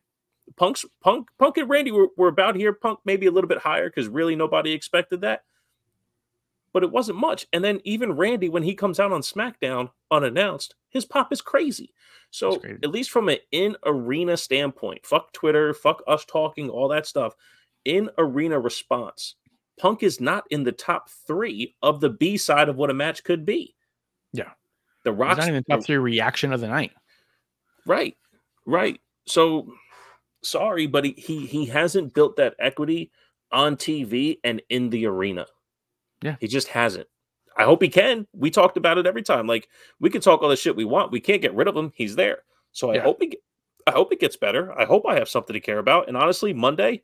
Punk's 0.57 0.85
Punk 1.01 1.29
Punk 1.37 1.57
and 1.57 1.69
Randy 1.69 1.91
were, 1.91 2.07
were 2.17 2.27
about 2.27 2.55
here. 2.55 2.73
Punk 2.73 2.99
maybe 3.05 3.25
a 3.25 3.31
little 3.31 3.47
bit 3.47 3.59
higher 3.59 3.89
because 3.89 4.07
really 4.07 4.35
nobody 4.35 4.71
expected 4.71 5.21
that. 5.21 5.43
But 6.73 6.83
it 6.83 6.91
wasn't 6.91 7.19
much. 7.19 7.47
And 7.51 7.63
then 7.63 7.81
even 7.83 8.13
Randy, 8.13 8.49
when 8.49 8.63
he 8.63 8.75
comes 8.75 8.99
out 8.99 9.11
on 9.11 9.21
SmackDown 9.21 9.89
unannounced, 10.09 10.75
his 10.89 11.05
pop 11.05 11.33
is 11.33 11.41
crazy. 11.41 11.93
So 12.29 12.57
crazy. 12.57 12.79
at 12.83 12.91
least 12.91 13.11
from 13.11 13.27
an 13.27 13.37
in 13.51 13.75
arena 13.85 14.37
standpoint, 14.37 15.05
fuck 15.05 15.33
Twitter, 15.33 15.73
fuck 15.73 16.01
us 16.07 16.23
talking, 16.23 16.69
all 16.69 16.87
that 16.89 17.05
stuff. 17.05 17.35
In 17.83 18.09
arena 18.17 18.59
response, 18.59 19.35
Punk 19.79 20.03
is 20.03 20.21
not 20.21 20.45
in 20.49 20.63
the 20.63 20.71
top 20.71 21.09
three 21.09 21.75
of 21.81 21.99
the 21.99 22.09
B 22.09 22.37
side 22.37 22.69
of 22.69 22.77
what 22.77 22.89
a 22.89 22.93
match 22.93 23.23
could 23.23 23.45
be. 23.45 23.75
Yeah. 24.31 24.51
The 25.03 25.11
He's 25.11 25.19
Rock's 25.19 25.39
not 25.39 25.49
even 25.49 25.63
top 25.63 25.83
three 25.83 25.97
reaction 25.97 26.53
of 26.53 26.61
the 26.61 26.67
night. 26.67 26.91
Right, 27.85 28.15
right. 28.65 28.99
So 29.25 29.73
sorry, 30.43 30.87
but 30.87 31.05
he, 31.05 31.13
he 31.13 31.45
he 31.45 31.65
hasn't 31.65 32.13
built 32.13 32.37
that 32.37 32.55
equity 32.59 33.11
on 33.51 33.75
TV 33.75 34.37
and 34.43 34.61
in 34.69 34.89
the 34.89 35.05
arena. 35.07 35.47
Yeah. 36.21 36.35
he 36.39 36.47
just 36.47 36.67
hasn't. 36.67 37.07
I 37.57 37.63
hope 37.63 37.81
he 37.81 37.89
can. 37.89 38.27
We 38.33 38.49
talked 38.49 38.77
about 38.77 38.97
it 38.97 39.05
every 39.05 39.23
time. 39.23 39.45
Like 39.47 39.67
we 39.99 40.09
can 40.09 40.21
talk 40.21 40.41
all 40.41 40.49
the 40.49 40.55
shit 40.55 40.75
we 40.75 40.85
want. 40.85 41.11
We 41.11 41.19
can't 41.19 41.41
get 41.41 41.53
rid 41.53 41.67
of 41.67 41.75
him. 41.75 41.91
He's 41.95 42.15
there. 42.15 42.39
So 42.71 42.91
I 42.91 42.95
Yeah. 42.95 43.01
hope 43.03 43.21
he. 43.21 43.37
I 43.87 43.91
hope 43.91 44.13
it 44.13 44.19
gets 44.19 44.37
better. 44.37 44.71
I 44.79 44.85
hope 44.85 45.05
I 45.07 45.15
have 45.15 45.27
something 45.27 45.53
to 45.53 45.59
care 45.59 45.79
about. 45.79 46.07
And 46.07 46.15
honestly, 46.15 46.53
Monday, 46.53 47.03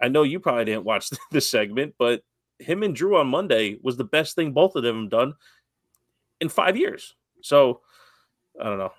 I 0.00 0.08
know 0.08 0.22
you 0.22 0.40
probably 0.40 0.64
didn't 0.64 0.84
watch 0.84 1.10
this 1.30 1.48
segment, 1.50 1.94
but 1.98 2.22
him 2.58 2.82
and 2.82 2.94
Drew 2.96 3.16
on 3.18 3.26
Monday 3.28 3.78
was 3.82 3.96
the 3.96 4.04
best 4.04 4.34
thing 4.34 4.52
both 4.52 4.74
of 4.74 4.82
them 4.82 5.02
have 5.02 5.10
done 5.10 5.34
in 6.40 6.48
five 6.48 6.76
years. 6.76 7.14
So 7.42 7.82
I 8.60 8.64
don't 8.64 8.78
know. 8.78 8.92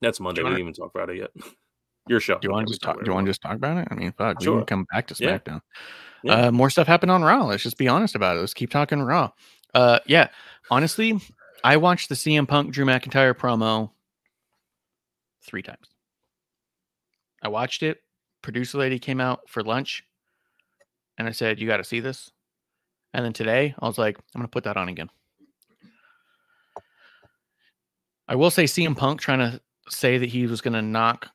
That's 0.00 0.20
Monday. 0.20 0.42
We 0.42 0.50
didn't 0.50 0.60
even 0.60 0.72
talk 0.74 0.94
about 0.94 1.10
it 1.10 1.16
yet. 1.18 1.30
Your 2.08 2.20
show. 2.20 2.38
Do 2.38 2.46
you 2.48 2.52
want 2.52 2.66
to 2.68 2.72
just 2.72 2.82
talk? 2.82 2.98
Do 2.98 3.06
you 3.06 3.14
want 3.14 3.26
to 3.26 3.30
just 3.30 3.40
talk 3.42 3.56
about 3.56 3.78
it? 3.78 3.88
I 3.90 3.94
mean, 3.94 4.12
fuck, 4.12 4.38
we 4.38 4.44
Sure. 4.44 4.58
can 4.58 4.66
come 4.66 4.86
back 4.92 5.06
to 5.08 5.14
SmackDown. 5.14 5.46
Yeah. 5.46 5.58
Uh, 6.28 6.50
more 6.50 6.70
stuff 6.70 6.86
happened 6.86 7.10
on 7.10 7.22
Raw. 7.22 7.44
Let's 7.44 7.62
just 7.62 7.76
be 7.76 7.88
honest 7.88 8.14
about 8.14 8.36
it. 8.36 8.40
Let's 8.40 8.54
keep 8.54 8.70
talking 8.70 9.02
Raw. 9.02 9.30
Uh, 9.74 9.98
yeah, 10.06 10.28
honestly, 10.70 11.18
I 11.62 11.76
watched 11.76 12.08
the 12.08 12.14
CM 12.14 12.48
Punk 12.48 12.72
Drew 12.72 12.84
McIntyre 12.84 13.34
promo 13.34 13.90
three 15.42 15.62
times. 15.62 15.88
I 17.42 17.48
watched 17.48 17.82
it. 17.82 18.02
Producer 18.42 18.78
lady 18.78 18.98
came 18.98 19.20
out 19.20 19.48
for 19.48 19.62
lunch, 19.62 20.04
and 21.18 21.28
I 21.28 21.32
said, 21.32 21.60
"You 21.60 21.66
got 21.66 21.78
to 21.78 21.84
see 21.84 22.00
this." 22.00 22.30
And 23.12 23.24
then 23.24 23.32
today, 23.32 23.74
I 23.78 23.86
was 23.86 23.98
like, 23.98 24.16
"I'm 24.34 24.40
gonna 24.40 24.48
put 24.48 24.64
that 24.64 24.76
on 24.76 24.88
again." 24.88 25.10
I 28.26 28.34
will 28.36 28.50
say, 28.50 28.64
CM 28.64 28.96
Punk 28.96 29.20
trying 29.20 29.38
to 29.40 29.60
say 29.88 30.16
that 30.16 30.30
he 30.30 30.46
was 30.46 30.62
gonna 30.62 30.82
knock 30.82 31.28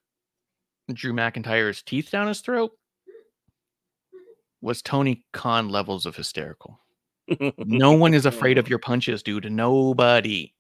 Drew 0.92 1.14
McIntyre's 1.14 1.84
teeth 1.84 2.10
down 2.10 2.28
his 2.28 2.42
throat 2.42 2.72
was 4.62 4.82
Tony 4.82 5.26
Khan 5.34 5.70
levels 5.70 6.06
of 6.06 6.16
hysterical. 6.16 6.80
No 7.58 7.92
one 7.92 8.16
is 8.16 8.26
afraid 8.26 8.58
of 8.58 8.70
your 8.70 8.80
punches, 8.80 9.22
dude. 9.22 9.52
Nobody. 9.52 10.56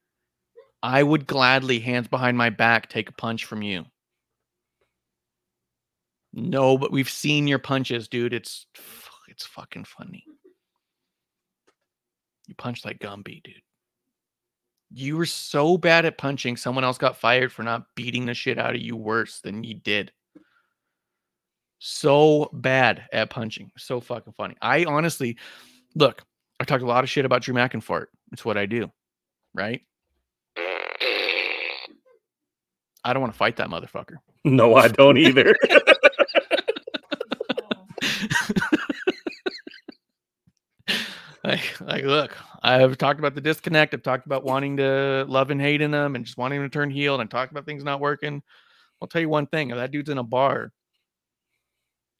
I 0.83 1.01
would 1.01 1.25
gladly, 1.25 1.79
hands 1.79 2.07
behind 2.07 2.37
my 2.37 2.51
back, 2.51 2.87
take 2.89 3.09
a 3.09 3.13
punch 3.13 3.45
from 3.45 3.63
you. 3.63 3.85
No, 6.31 6.77
but 6.77 6.91
we've 6.91 7.09
seen 7.09 7.47
your 7.47 7.59
punches, 7.59 8.07
dude. 8.07 8.33
It's 8.33 8.67
it's 9.27 9.45
fucking 9.45 9.85
funny. 9.85 10.25
You 12.47 12.55
punch 12.55 12.85
like 12.85 12.99
Gumby, 12.99 13.43
dude. 13.43 13.61
You 14.91 15.17
were 15.17 15.25
so 15.25 15.77
bad 15.77 16.05
at 16.05 16.17
punching, 16.17 16.57
someone 16.57 16.83
else 16.83 16.97
got 16.97 17.17
fired 17.17 17.51
for 17.51 17.63
not 17.63 17.85
beating 17.95 18.25
the 18.25 18.33
shit 18.33 18.57
out 18.57 18.75
of 18.75 18.81
you 18.81 18.95
worse 18.95 19.39
than 19.39 19.63
you 19.63 19.75
did. 19.75 20.11
So 21.79 22.49
bad 22.51 23.05
at 23.13 23.29
punching. 23.29 23.71
So 23.77 24.01
fucking 24.01 24.33
funny. 24.33 24.55
I 24.61 24.83
honestly, 24.85 25.37
look, 25.95 26.23
I 26.59 26.65
talked 26.65 26.83
a 26.83 26.87
lot 26.87 27.05
of 27.05 27.09
shit 27.09 27.25
about 27.25 27.41
Drew 27.41 27.55
McIntyre. 27.55 28.07
It's 28.33 28.43
what 28.43 28.57
I 28.57 28.65
do, 28.65 28.91
right? 29.53 29.81
I 33.03 33.13
don't 33.13 33.21
want 33.21 33.33
to 33.33 33.37
fight 33.37 33.55
that 33.57 33.69
motherfucker. 33.69 34.17
no, 34.43 34.75
I 34.75 34.89
don't 34.89 35.17
either. 35.17 35.55
like, 41.45 41.79
like, 41.79 42.03
look, 42.03 42.35
I've 42.61 42.97
talked 42.97 43.19
about 43.19 43.35
the 43.35 43.41
disconnect. 43.41 43.93
I've 43.93 44.03
talked 44.03 44.25
about 44.25 44.43
wanting 44.43 44.75
to 44.77 45.25
love 45.29 45.49
and 45.49 45.61
hate 45.61 45.79
in 45.81 45.91
them 45.91 46.15
and 46.15 46.25
just 46.25 46.37
wanting 46.37 46.61
to 46.61 46.67
turn 46.67 46.89
heel. 46.91 47.21
And 47.21 47.31
talked 47.31 47.53
about 47.53 47.65
things 47.65 47.85
not 47.85 48.01
working. 48.01 48.43
I'll 49.01 49.07
tell 49.07 49.21
you 49.21 49.29
one 49.29 49.47
thing: 49.47 49.69
if 49.69 49.77
that 49.77 49.91
dude's 49.91 50.09
in 50.09 50.17
a 50.17 50.23
bar, 50.23 50.73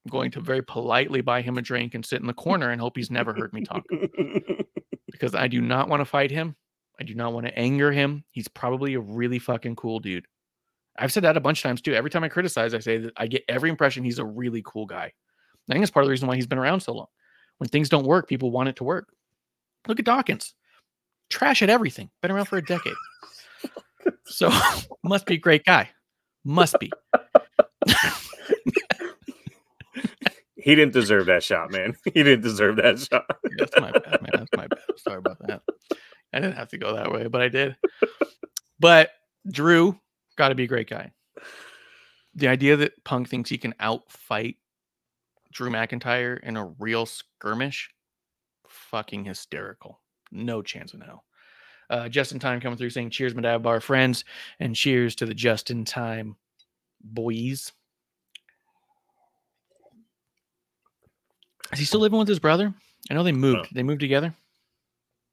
going 0.09 0.31
to 0.31 0.41
very 0.41 0.63
politely 0.63 1.21
buy 1.21 1.41
him 1.41 1.57
a 1.57 1.61
drink 1.61 1.93
and 1.93 2.05
sit 2.05 2.21
in 2.21 2.27
the 2.27 2.33
corner 2.33 2.69
and 2.69 2.79
hope 2.79 2.95
he's 2.95 3.11
never 3.11 3.33
heard 3.33 3.53
me 3.53 3.61
talk 3.61 3.83
because 5.11 5.35
I 5.35 5.47
do 5.47 5.61
not 5.61 5.89
want 5.89 6.01
to 6.01 6.05
fight 6.05 6.31
him. 6.31 6.55
I 6.99 7.03
do 7.03 7.15
not 7.15 7.33
want 7.33 7.45
to 7.45 7.57
anger 7.57 7.91
him. 7.91 8.23
He's 8.31 8.47
probably 8.47 8.93
a 8.93 8.99
really 8.99 9.39
fucking 9.39 9.75
cool 9.75 9.99
dude. 9.99 10.25
I've 10.97 11.13
said 11.13 11.23
that 11.23 11.37
a 11.37 11.41
bunch 11.41 11.59
of 11.59 11.63
times 11.63 11.81
too. 11.81 11.93
Every 11.93 12.09
time 12.09 12.23
I 12.23 12.29
criticize, 12.29 12.73
I 12.73 12.79
say 12.79 12.97
that 12.97 13.13
I 13.17 13.27
get 13.27 13.43
every 13.47 13.69
impression 13.69 14.03
he's 14.03 14.19
a 14.19 14.25
really 14.25 14.61
cool 14.65 14.85
guy. 14.85 15.13
I 15.69 15.73
think 15.73 15.81
that's 15.81 15.91
part 15.91 16.03
of 16.03 16.07
the 16.07 16.11
reason 16.11 16.27
why 16.27 16.35
he's 16.35 16.47
been 16.47 16.57
around 16.57 16.81
so 16.81 16.93
long. 16.93 17.07
When 17.57 17.69
things 17.69 17.89
don't 17.89 18.05
work, 18.05 18.27
people 18.27 18.51
want 18.51 18.69
it 18.69 18.75
to 18.77 18.83
work. 18.83 19.07
Look 19.87 19.99
at 19.99 20.05
Dawkins. 20.05 20.53
Trash 21.29 21.61
at 21.61 21.69
everything. 21.69 22.09
Been 22.21 22.31
around 22.31 22.45
for 22.45 22.57
a 22.57 22.65
decade. 22.65 22.95
So 24.29 24.51
must 25.03 25.25
be 25.25 25.35
a 25.35 25.39
great 25.39 25.65
guy. 25.65 25.89
Must 26.45 26.75
be. 26.79 26.91
He 30.61 30.75
didn't 30.75 30.93
deserve 30.93 31.27
that 31.27 31.43
shot, 31.43 31.71
man. 31.71 31.95
He 32.05 32.23
didn't 32.23 32.41
deserve 32.41 32.77
that 32.77 32.99
shot. 32.99 33.25
That's 33.57 33.79
my 33.79 33.91
bad, 33.91 34.21
man. 34.21 34.31
That's 34.33 34.55
my 34.55 34.67
bad. 34.67 34.79
Sorry 34.97 35.17
about 35.17 35.39
that. 35.47 35.61
I 36.33 36.39
didn't 36.39 36.55
have 36.55 36.69
to 36.69 36.77
go 36.77 36.95
that 36.95 37.11
way, 37.11 37.27
but 37.27 37.41
I 37.41 37.49
did. 37.49 37.75
But 38.79 39.11
Drew 39.49 39.99
got 40.37 40.49
to 40.49 40.55
be 40.55 40.63
a 40.63 40.67
great 40.67 40.89
guy. 40.89 41.11
The 42.35 42.47
idea 42.47 42.77
that 42.77 43.03
Punk 43.03 43.29
thinks 43.29 43.49
he 43.49 43.57
can 43.57 43.73
outfight 43.81 44.57
Drew 45.51 45.69
McIntyre 45.69 46.39
in 46.41 46.57
a 46.57 46.65
real 46.79 47.05
skirmish, 47.05 47.89
fucking 48.67 49.25
hysterical. 49.25 49.99
No 50.31 50.61
chance 50.61 50.93
in 50.93 51.01
hell. 51.01 51.25
Uh, 51.89 52.07
just 52.07 52.31
in 52.31 52.39
time 52.39 52.61
coming 52.61 52.77
through 52.77 52.91
saying 52.91 53.09
cheers, 53.09 53.33
Madab 53.33 53.63
Bar 53.63 53.81
friends, 53.81 54.23
and 54.59 54.75
cheers 54.75 55.15
to 55.15 55.25
the 55.25 55.33
just 55.33 55.71
in 55.71 55.85
time 55.85 56.35
boys. 57.01 57.71
Is 61.73 61.79
he 61.79 61.85
still 61.85 61.99
living 61.99 62.19
with 62.19 62.27
his 62.27 62.39
brother? 62.39 62.73
I 63.09 63.13
know 63.13 63.23
they 63.23 63.31
moved. 63.31 63.73
They 63.73 63.83
moved 63.83 63.99
together. 64.01 64.33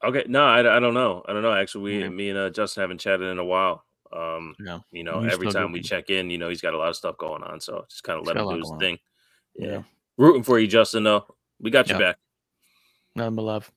Okay, 0.04 0.24
no, 0.28 0.44
I, 0.44 0.60
I 0.76 0.80
don't 0.80 0.94
know. 0.94 1.24
I 1.26 1.32
don't 1.32 1.42
know. 1.42 1.52
Actually, 1.52 1.84
we 1.84 2.00
Yeah. 2.02 2.08
me 2.08 2.28
and 2.30 2.38
uh, 2.38 2.50
Justin 2.50 2.82
haven't 2.82 2.98
chatted 2.98 3.26
in 3.28 3.38
a 3.38 3.44
while. 3.44 3.84
Um, 4.12 4.54
No. 4.58 4.84
you 4.92 5.02
know, 5.04 5.22
He's 5.22 5.32
every 5.32 5.50
time 5.50 5.72
we 5.72 5.80
check 5.80 6.10
in, 6.10 6.30
you 6.30 6.38
know, 6.38 6.48
he's 6.48 6.60
got 6.60 6.74
a 6.74 6.78
lot 6.78 6.88
of 6.90 6.96
stuff 6.96 7.16
going 7.18 7.42
on. 7.42 7.60
So 7.60 7.84
just 7.88 8.04
kind 8.04 8.18
of 8.20 8.26
let 8.26 8.36
him 8.36 8.48
do 8.48 8.58
his 8.58 8.72
thing. 8.78 8.98
Yeah. 9.56 9.66
Yeah. 9.68 9.82
Rooting 10.18 10.42
for 10.42 10.58
you, 10.58 10.66
Justin, 10.66 11.02
though. 11.02 11.26
We 11.60 11.70
got 11.70 11.88
you 11.88 11.94
Yeah. 11.94 12.00
back. 12.00 12.16
None 13.14 13.34
but 13.34 13.42
love. 13.42 13.72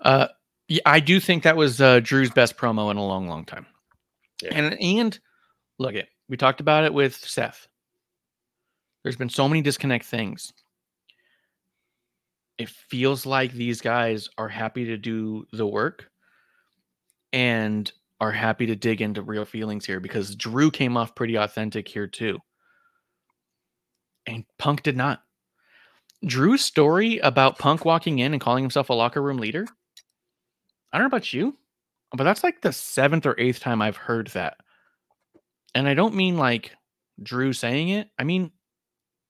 Uh, 0.00 0.28
yeah, 0.68 0.80
I 0.86 1.00
do 1.00 1.20
think 1.20 1.42
that 1.42 1.56
was 1.56 1.80
uh, 1.80 2.00
Drew's 2.00 2.30
best 2.30 2.56
promo 2.56 2.90
in 2.90 2.96
a 2.96 3.04
long, 3.04 3.28
long 3.28 3.44
time. 3.44 3.66
And 4.50 4.80
and 4.80 5.18
look 5.78 5.94
it, 5.94 6.08
we 6.28 6.36
talked 6.36 6.60
about 6.60 6.84
it 6.84 6.94
with 6.94 7.14
Seth. 7.16 7.68
There's 9.02 9.16
been 9.16 9.28
so 9.28 9.48
many 9.48 9.60
disconnect 9.62 10.04
things. 10.04 10.52
It 12.58 12.68
feels 12.68 13.26
like 13.26 13.52
these 13.52 13.80
guys 13.80 14.28
are 14.38 14.48
happy 14.48 14.84
to 14.84 14.96
do 14.96 15.46
the 15.52 15.66
work 15.66 16.10
and 17.32 17.90
are 18.20 18.30
happy 18.30 18.66
to 18.66 18.76
dig 18.76 19.00
into 19.00 19.22
real 19.22 19.44
feelings 19.44 19.84
here 19.84 19.98
because 19.98 20.36
Drew 20.36 20.70
came 20.70 20.96
off 20.96 21.14
pretty 21.14 21.36
authentic 21.36 21.88
here 21.88 22.06
too. 22.06 22.38
And 24.26 24.44
Punk 24.58 24.82
did 24.82 24.96
not. 24.96 25.22
Drew's 26.24 26.62
story 26.62 27.18
about 27.18 27.58
Punk 27.58 27.84
walking 27.84 28.20
in 28.20 28.32
and 28.32 28.40
calling 28.40 28.62
himself 28.62 28.90
a 28.90 28.94
locker 28.94 29.20
room 29.20 29.38
leader. 29.38 29.66
I 30.92 30.98
don't 30.98 31.04
know 31.04 31.16
about 31.16 31.32
you, 31.32 31.56
but 32.16 32.22
that's 32.22 32.44
like 32.44 32.60
the 32.60 32.72
seventh 32.72 33.26
or 33.26 33.34
eighth 33.38 33.58
time 33.58 33.82
I've 33.82 33.96
heard 33.96 34.28
that. 34.28 34.58
And 35.74 35.88
I 35.88 35.94
don't 35.94 36.14
mean 36.14 36.36
like 36.36 36.70
Drew 37.22 37.52
saying 37.52 37.88
it. 37.88 38.08
I 38.18 38.24
mean, 38.24 38.52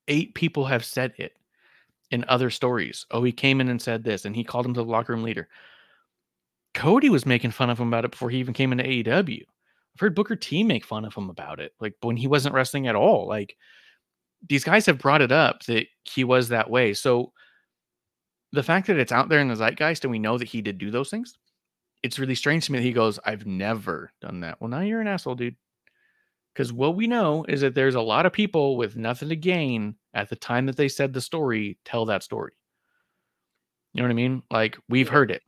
eight 0.08 0.34
people 0.34 0.66
have 0.66 0.84
said 0.84 1.14
it 1.16 1.32
in 2.12 2.24
other 2.28 2.50
stories. 2.50 3.06
Oh, 3.10 3.24
he 3.24 3.32
came 3.32 3.60
in 3.60 3.68
and 3.68 3.80
said 3.80 4.04
this, 4.04 4.26
and 4.26 4.36
he 4.36 4.44
called 4.44 4.66
him 4.66 4.74
to 4.74 4.82
the 4.82 4.88
locker 4.88 5.12
room 5.12 5.24
leader. 5.24 5.48
Cody 6.74 7.08
was 7.08 7.26
making 7.26 7.50
fun 7.50 7.70
of 7.70 7.78
him 7.78 7.88
about 7.88 8.04
it 8.04 8.12
before 8.12 8.30
he 8.30 8.38
even 8.38 8.54
came 8.54 8.70
into 8.70 8.84
AEW. 8.84 9.42
I've 9.94 10.00
heard 10.00 10.14
Booker 10.14 10.36
T 10.36 10.62
make 10.62 10.84
fun 10.84 11.04
of 11.04 11.14
him 11.14 11.30
about 11.30 11.58
it, 11.58 11.72
like 11.80 11.94
when 12.02 12.16
he 12.16 12.28
wasn't 12.28 12.54
wrestling 12.54 12.86
at 12.86 12.94
all. 12.94 13.26
Like 13.26 13.56
these 14.48 14.64
guys 14.64 14.86
have 14.86 14.98
brought 14.98 15.22
it 15.22 15.32
up 15.32 15.64
that 15.64 15.86
he 16.04 16.24
was 16.24 16.48
that 16.48 16.70
way. 16.70 16.94
So 16.94 17.32
the 18.52 18.62
fact 18.62 18.86
that 18.86 18.98
it's 18.98 19.12
out 19.12 19.28
there 19.28 19.40
in 19.40 19.48
the 19.48 19.56
zeitgeist 19.56 20.04
and 20.04 20.10
we 20.10 20.18
know 20.18 20.38
that 20.38 20.48
he 20.48 20.62
did 20.62 20.78
do 20.78 20.90
those 20.90 21.10
things, 21.10 21.34
it's 22.02 22.18
really 22.18 22.34
strange 22.34 22.66
to 22.66 22.72
me 22.72 22.78
that 22.78 22.84
he 22.84 22.92
goes, 22.92 23.18
I've 23.24 23.46
never 23.46 24.12
done 24.20 24.40
that. 24.40 24.60
Well, 24.60 24.68
now 24.68 24.80
you're 24.80 25.00
an 25.00 25.08
asshole, 25.08 25.34
dude. 25.34 25.56
Because 26.52 26.72
what 26.72 26.96
we 26.96 27.06
know 27.06 27.44
is 27.48 27.62
that 27.62 27.74
there's 27.74 27.94
a 27.94 28.00
lot 28.00 28.26
of 28.26 28.32
people 28.32 28.76
with 28.76 28.96
nothing 28.96 29.30
to 29.30 29.36
gain 29.36 29.94
at 30.14 30.28
the 30.28 30.36
time 30.36 30.66
that 30.66 30.76
they 30.76 30.88
said 30.88 31.12
the 31.12 31.20
story, 31.20 31.78
tell 31.84 32.06
that 32.06 32.22
story. 32.22 32.52
You 33.92 34.02
know 34.02 34.08
what 34.08 34.12
I 34.12 34.14
mean? 34.14 34.42
Like 34.50 34.78
we've 34.88 35.08
heard 35.08 35.30
it. 35.30 35.42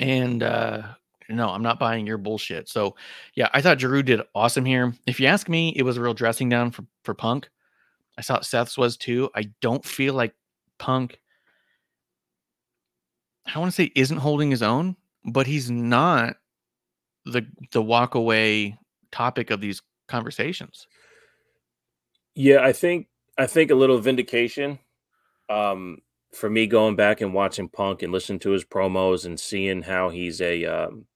And 0.00 0.42
uh 0.42 0.82
no, 1.28 1.48
I'm 1.48 1.62
not 1.62 1.80
buying 1.80 2.06
your 2.06 2.18
bullshit. 2.18 2.68
So 2.68 2.94
yeah, 3.34 3.48
I 3.52 3.60
thought 3.60 3.78
Drew 3.78 4.02
did 4.02 4.20
awesome 4.34 4.64
here. 4.64 4.94
If 5.06 5.18
you 5.18 5.26
ask 5.26 5.48
me, 5.48 5.72
it 5.76 5.82
was 5.82 5.96
a 5.96 6.00
real 6.00 6.14
dressing 6.14 6.48
down 6.48 6.70
for, 6.70 6.84
for 7.02 7.14
Punk. 7.14 7.48
I 8.16 8.22
thought 8.22 8.46
Seth's 8.46 8.78
was 8.78 8.96
too. 8.96 9.28
I 9.34 9.50
don't 9.60 9.84
feel 9.84 10.14
like 10.14 10.34
Punk, 10.78 11.18
I 13.46 13.52
don't 13.52 13.62
want 13.62 13.72
to 13.72 13.82
say 13.82 13.92
isn't 13.94 14.18
holding 14.18 14.50
his 14.50 14.62
own, 14.62 14.96
but 15.24 15.46
he's 15.46 15.70
not 15.70 16.36
the 17.24 17.46
the 17.72 17.82
walk 17.82 18.14
away 18.14 18.78
topic 19.12 19.50
of 19.50 19.60
these 19.60 19.82
conversations. 20.08 20.86
Yeah, 22.34 22.62
I 22.62 22.72
think 22.72 23.08
I 23.38 23.46
think 23.46 23.70
a 23.70 23.74
little 23.74 23.98
vindication. 23.98 24.78
Um, 25.48 25.98
for 26.34 26.50
me, 26.50 26.66
going 26.66 26.96
back 26.96 27.20
and 27.20 27.34
watching 27.34 27.68
Punk 27.68 28.02
and 28.02 28.12
listening 28.12 28.40
to 28.40 28.50
his 28.52 28.64
promos 28.64 29.26
and 29.26 29.40
seeing 29.40 29.82
how 29.82 30.10
he's 30.10 30.40
a, 30.40 30.64
um, 30.66 31.06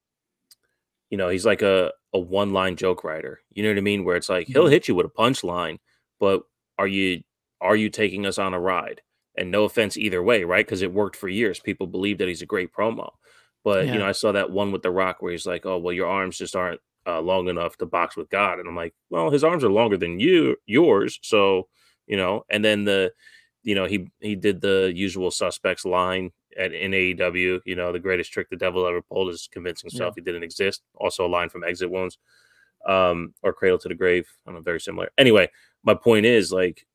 you 1.09 1.17
know, 1.17 1.29
he's 1.29 1.45
like 1.45 1.61
a 1.61 1.91
a 2.13 2.19
one 2.19 2.51
line 2.51 2.75
joke 2.75 3.03
writer. 3.03 3.39
You 3.51 3.63
know 3.63 3.69
what 3.69 3.77
I 3.77 3.81
mean? 3.81 4.03
Where 4.03 4.15
it's 4.17 4.29
like 4.29 4.49
he'll 4.49 4.67
Mhm. 4.67 4.71
hit 4.71 4.87
you 4.87 4.95
with 4.95 5.05
a 5.05 5.09
punchline, 5.09 5.79
but 6.19 6.43
are 6.77 6.87
you 6.87 7.21
are 7.61 7.75
you 7.75 7.89
taking 7.89 8.25
us 8.25 8.37
on 8.37 8.53
a 8.53 8.59
ride? 8.59 9.01
And 9.37 9.49
no 9.51 9.63
offense 9.63 9.95
either 9.97 10.21
way, 10.21 10.43
right? 10.43 10.65
Because 10.65 10.81
it 10.81 10.91
worked 10.93 11.15
for 11.15 11.29
years. 11.29 11.59
People 11.59 11.87
believe 11.87 12.17
that 12.17 12.27
he's 12.27 12.41
a 12.41 12.45
great 12.45 12.73
promo. 12.73 13.11
But 13.63 13.89
you 13.91 13.99
know, 13.99 14.05
I 14.07 14.11
saw 14.13 14.31
that 14.33 14.51
one 14.51 14.71
with 14.71 14.81
The 14.83 14.91
Rock 14.91 15.21
where 15.21 15.31
he's 15.31 15.45
like, 15.45 15.65
"Oh, 15.65 15.77
well, 15.77 15.93
your 15.93 16.07
arms 16.07 16.37
just 16.37 16.55
aren't 16.55 16.81
uh, 17.07 17.21
long 17.21 17.47
enough 17.47 17.77
to 17.77 17.85
box 17.85 18.15
with 18.17 18.29
God," 18.29 18.59
and 18.59 18.67
I'm 18.67 18.75
like, 18.75 18.93
"Well, 19.09 19.29
his 19.31 19.43
arms 19.43 19.63
are 19.63 19.71
longer 19.71 19.97
than 19.97 20.19
you, 20.19 20.57
yours." 20.65 21.19
So 21.23 21.69
you 22.07 22.17
know, 22.17 22.45
and 22.49 22.63
then 22.63 22.83
the, 22.83 23.13
you 23.63 23.75
know, 23.75 23.85
he 23.85 24.07
he 24.19 24.35
did 24.35 24.61
the 24.61 24.91
usual 24.93 25.31
suspects 25.31 25.85
line 25.85 26.31
at 26.57 26.73
in 26.73 26.91
AEW. 26.91 27.61
You 27.65 27.75
know, 27.75 27.91
the 27.91 27.99
greatest 27.99 28.31
trick 28.31 28.49
the 28.49 28.55
devil 28.55 28.85
ever 28.87 29.01
pulled 29.01 29.29
is 29.29 29.47
convincing 29.51 29.89
himself 29.89 30.15
he 30.15 30.21
didn't 30.21 30.43
exist. 30.43 30.81
Also, 30.95 31.25
a 31.25 31.29
line 31.29 31.49
from 31.49 31.63
Exit 31.63 31.89
Wounds, 31.89 32.17
um, 32.87 33.33
or 33.43 33.53
Cradle 33.53 33.79
to 33.79 33.87
the 33.87 33.95
Grave. 33.95 34.27
I 34.45 34.51
don't 34.51 34.55
know, 34.55 34.61
very 34.61 34.79
similar. 34.79 35.09
Anyway, 35.17 35.49
my 35.83 35.93
point 35.93 36.25
is 36.25 36.51
like 36.51 36.85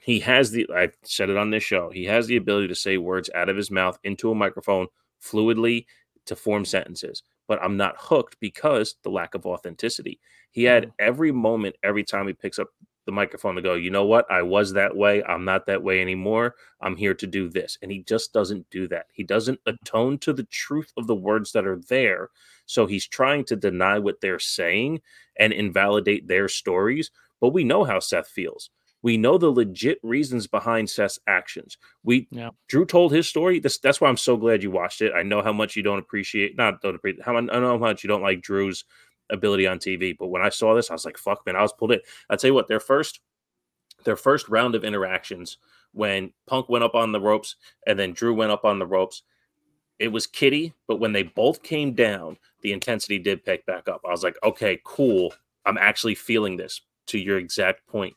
he 0.00 0.20
has 0.20 0.50
the 0.50 0.66
I 0.74 0.90
said 1.02 1.30
it 1.30 1.36
on 1.36 1.50
this 1.50 1.62
show. 1.62 1.90
He 1.90 2.04
has 2.04 2.26
the 2.26 2.36
ability 2.36 2.68
to 2.68 2.74
say 2.74 2.96
words 2.96 3.30
out 3.34 3.48
of 3.48 3.56
his 3.56 3.70
mouth 3.70 3.98
into 4.04 4.30
a 4.30 4.34
microphone 4.34 4.86
fluidly 5.22 5.86
to 6.26 6.36
form 6.36 6.64
sentences. 6.64 7.22
But 7.48 7.62
I'm 7.62 7.76
not 7.76 7.96
hooked 7.98 8.38
because 8.40 8.96
the 9.02 9.10
lack 9.10 9.34
of 9.34 9.44
authenticity. 9.44 10.20
He 10.52 10.64
had 10.64 10.92
every 10.98 11.32
moment, 11.32 11.76
every 11.82 12.04
time 12.04 12.26
he 12.26 12.32
picks 12.32 12.58
up 12.58 12.68
the 13.10 13.14
microphone 13.14 13.56
to 13.56 13.62
go, 13.62 13.74
you 13.74 13.90
know 13.90 14.04
what? 14.04 14.30
I 14.30 14.42
was 14.42 14.72
that 14.72 14.96
way. 14.96 15.22
I'm 15.24 15.44
not 15.44 15.66
that 15.66 15.82
way 15.82 16.00
anymore. 16.00 16.54
I'm 16.80 16.96
here 16.96 17.14
to 17.14 17.26
do 17.26 17.48
this. 17.48 17.76
And 17.82 17.90
he 17.90 18.04
just 18.04 18.32
doesn't 18.32 18.70
do 18.70 18.86
that. 18.88 19.06
He 19.12 19.24
doesn't 19.24 19.58
atone 19.66 20.18
to 20.18 20.32
the 20.32 20.44
truth 20.44 20.92
of 20.96 21.08
the 21.08 21.14
words 21.14 21.50
that 21.52 21.66
are 21.66 21.80
there. 21.88 22.30
So 22.66 22.86
he's 22.86 23.08
trying 23.08 23.44
to 23.46 23.56
deny 23.56 23.98
what 23.98 24.20
they're 24.20 24.38
saying 24.38 25.00
and 25.38 25.52
invalidate 25.52 26.28
their 26.28 26.48
stories. 26.48 27.10
But 27.40 27.48
we 27.50 27.64
know 27.64 27.82
how 27.84 27.98
Seth 27.98 28.28
feels. 28.28 28.70
We 29.02 29.16
know 29.16 29.38
the 29.38 29.48
legit 29.50 29.98
reasons 30.02 30.46
behind 30.46 30.88
Seth's 30.88 31.18
actions. 31.26 31.78
We 32.04 32.28
Yeah. 32.30 32.50
Drew 32.68 32.84
told 32.84 33.12
his 33.12 33.26
story. 33.26 33.58
This, 33.58 33.78
that's 33.78 34.00
why 34.00 34.08
I'm 34.08 34.16
so 34.16 34.36
glad 34.36 34.62
you 34.62 34.70
watched 34.70 35.02
it. 35.02 35.12
I 35.14 35.22
know 35.22 35.42
how 35.42 35.52
much 35.52 35.74
you 35.74 35.82
don't 35.82 35.98
appreciate, 35.98 36.56
not 36.56 36.80
don't 36.80 36.94
appreciate, 36.94 37.24
how 37.24 37.36
I 37.36 37.40
know 37.40 37.68
how 37.68 37.78
much 37.78 38.04
you 38.04 38.08
don't 38.08 38.22
like 38.22 38.40
Drew's 38.40 38.84
ability 39.30 39.66
on 39.66 39.78
TV. 39.78 40.16
But 40.16 40.28
when 40.28 40.42
I 40.42 40.48
saw 40.48 40.74
this, 40.74 40.90
I 40.90 40.94
was 40.94 41.04
like, 41.04 41.18
"Fuck, 41.18 41.44
man!" 41.46 41.56
I 41.56 41.62
was 41.62 41.72
pulled 41.72 41.92
in. 41.92 42.00
I 42.28 42.36
tell 42.36 42.48
you 42.48 42.54
what, 42.54 42.68
their 42.68 42.80
first, 42.80 43.20
their 44.04 44.16
first 44.16 44.48
round 44.48 44.74
of 44.74 44.84
interactions 44.84 45.58
when 45.92 46.32
Punk 46.46 46.68
went 46.68 46.84
up 46.84 46.94
on 46.94 47.12
the 47.12 47.20
ropes 47.20 47.56
and 47.86 47.98
then 47.98 48.12
Drew 48.12 48.34
went 48.34 48.52
up 48.52 48.64
on 48.64 48.78
the 48.78 48.86
ropes, 48.86 49.22
it 49.98 50.08
was 50.08 50.26
kitty. 50.26 50.72
But 50.86 51.00
when 51.00 51.12
they 51.12 51.24
both 51.24 51.62
came 51.62 51.94
down, 51.94 52.38
the 52.62 52.72
intensity 52.72 53.18
did 53.18 53.44
pick 53.44 53.66
back 53.66 53.88
up. 53.88 54.02
I 54.06 54.10
was 54.10 54.22
like, 54.24 54.36
"Okay, 54.42 54.80
cool. 54.84 55.34
I'm 55.66 55.78
actually 55.78 56.14
feeling 56.14 56.56
this." 56.56 56.80
To 57.06 57.18
your 57.18 57.38
exact 57.38 57.86
point, 57.88 58.14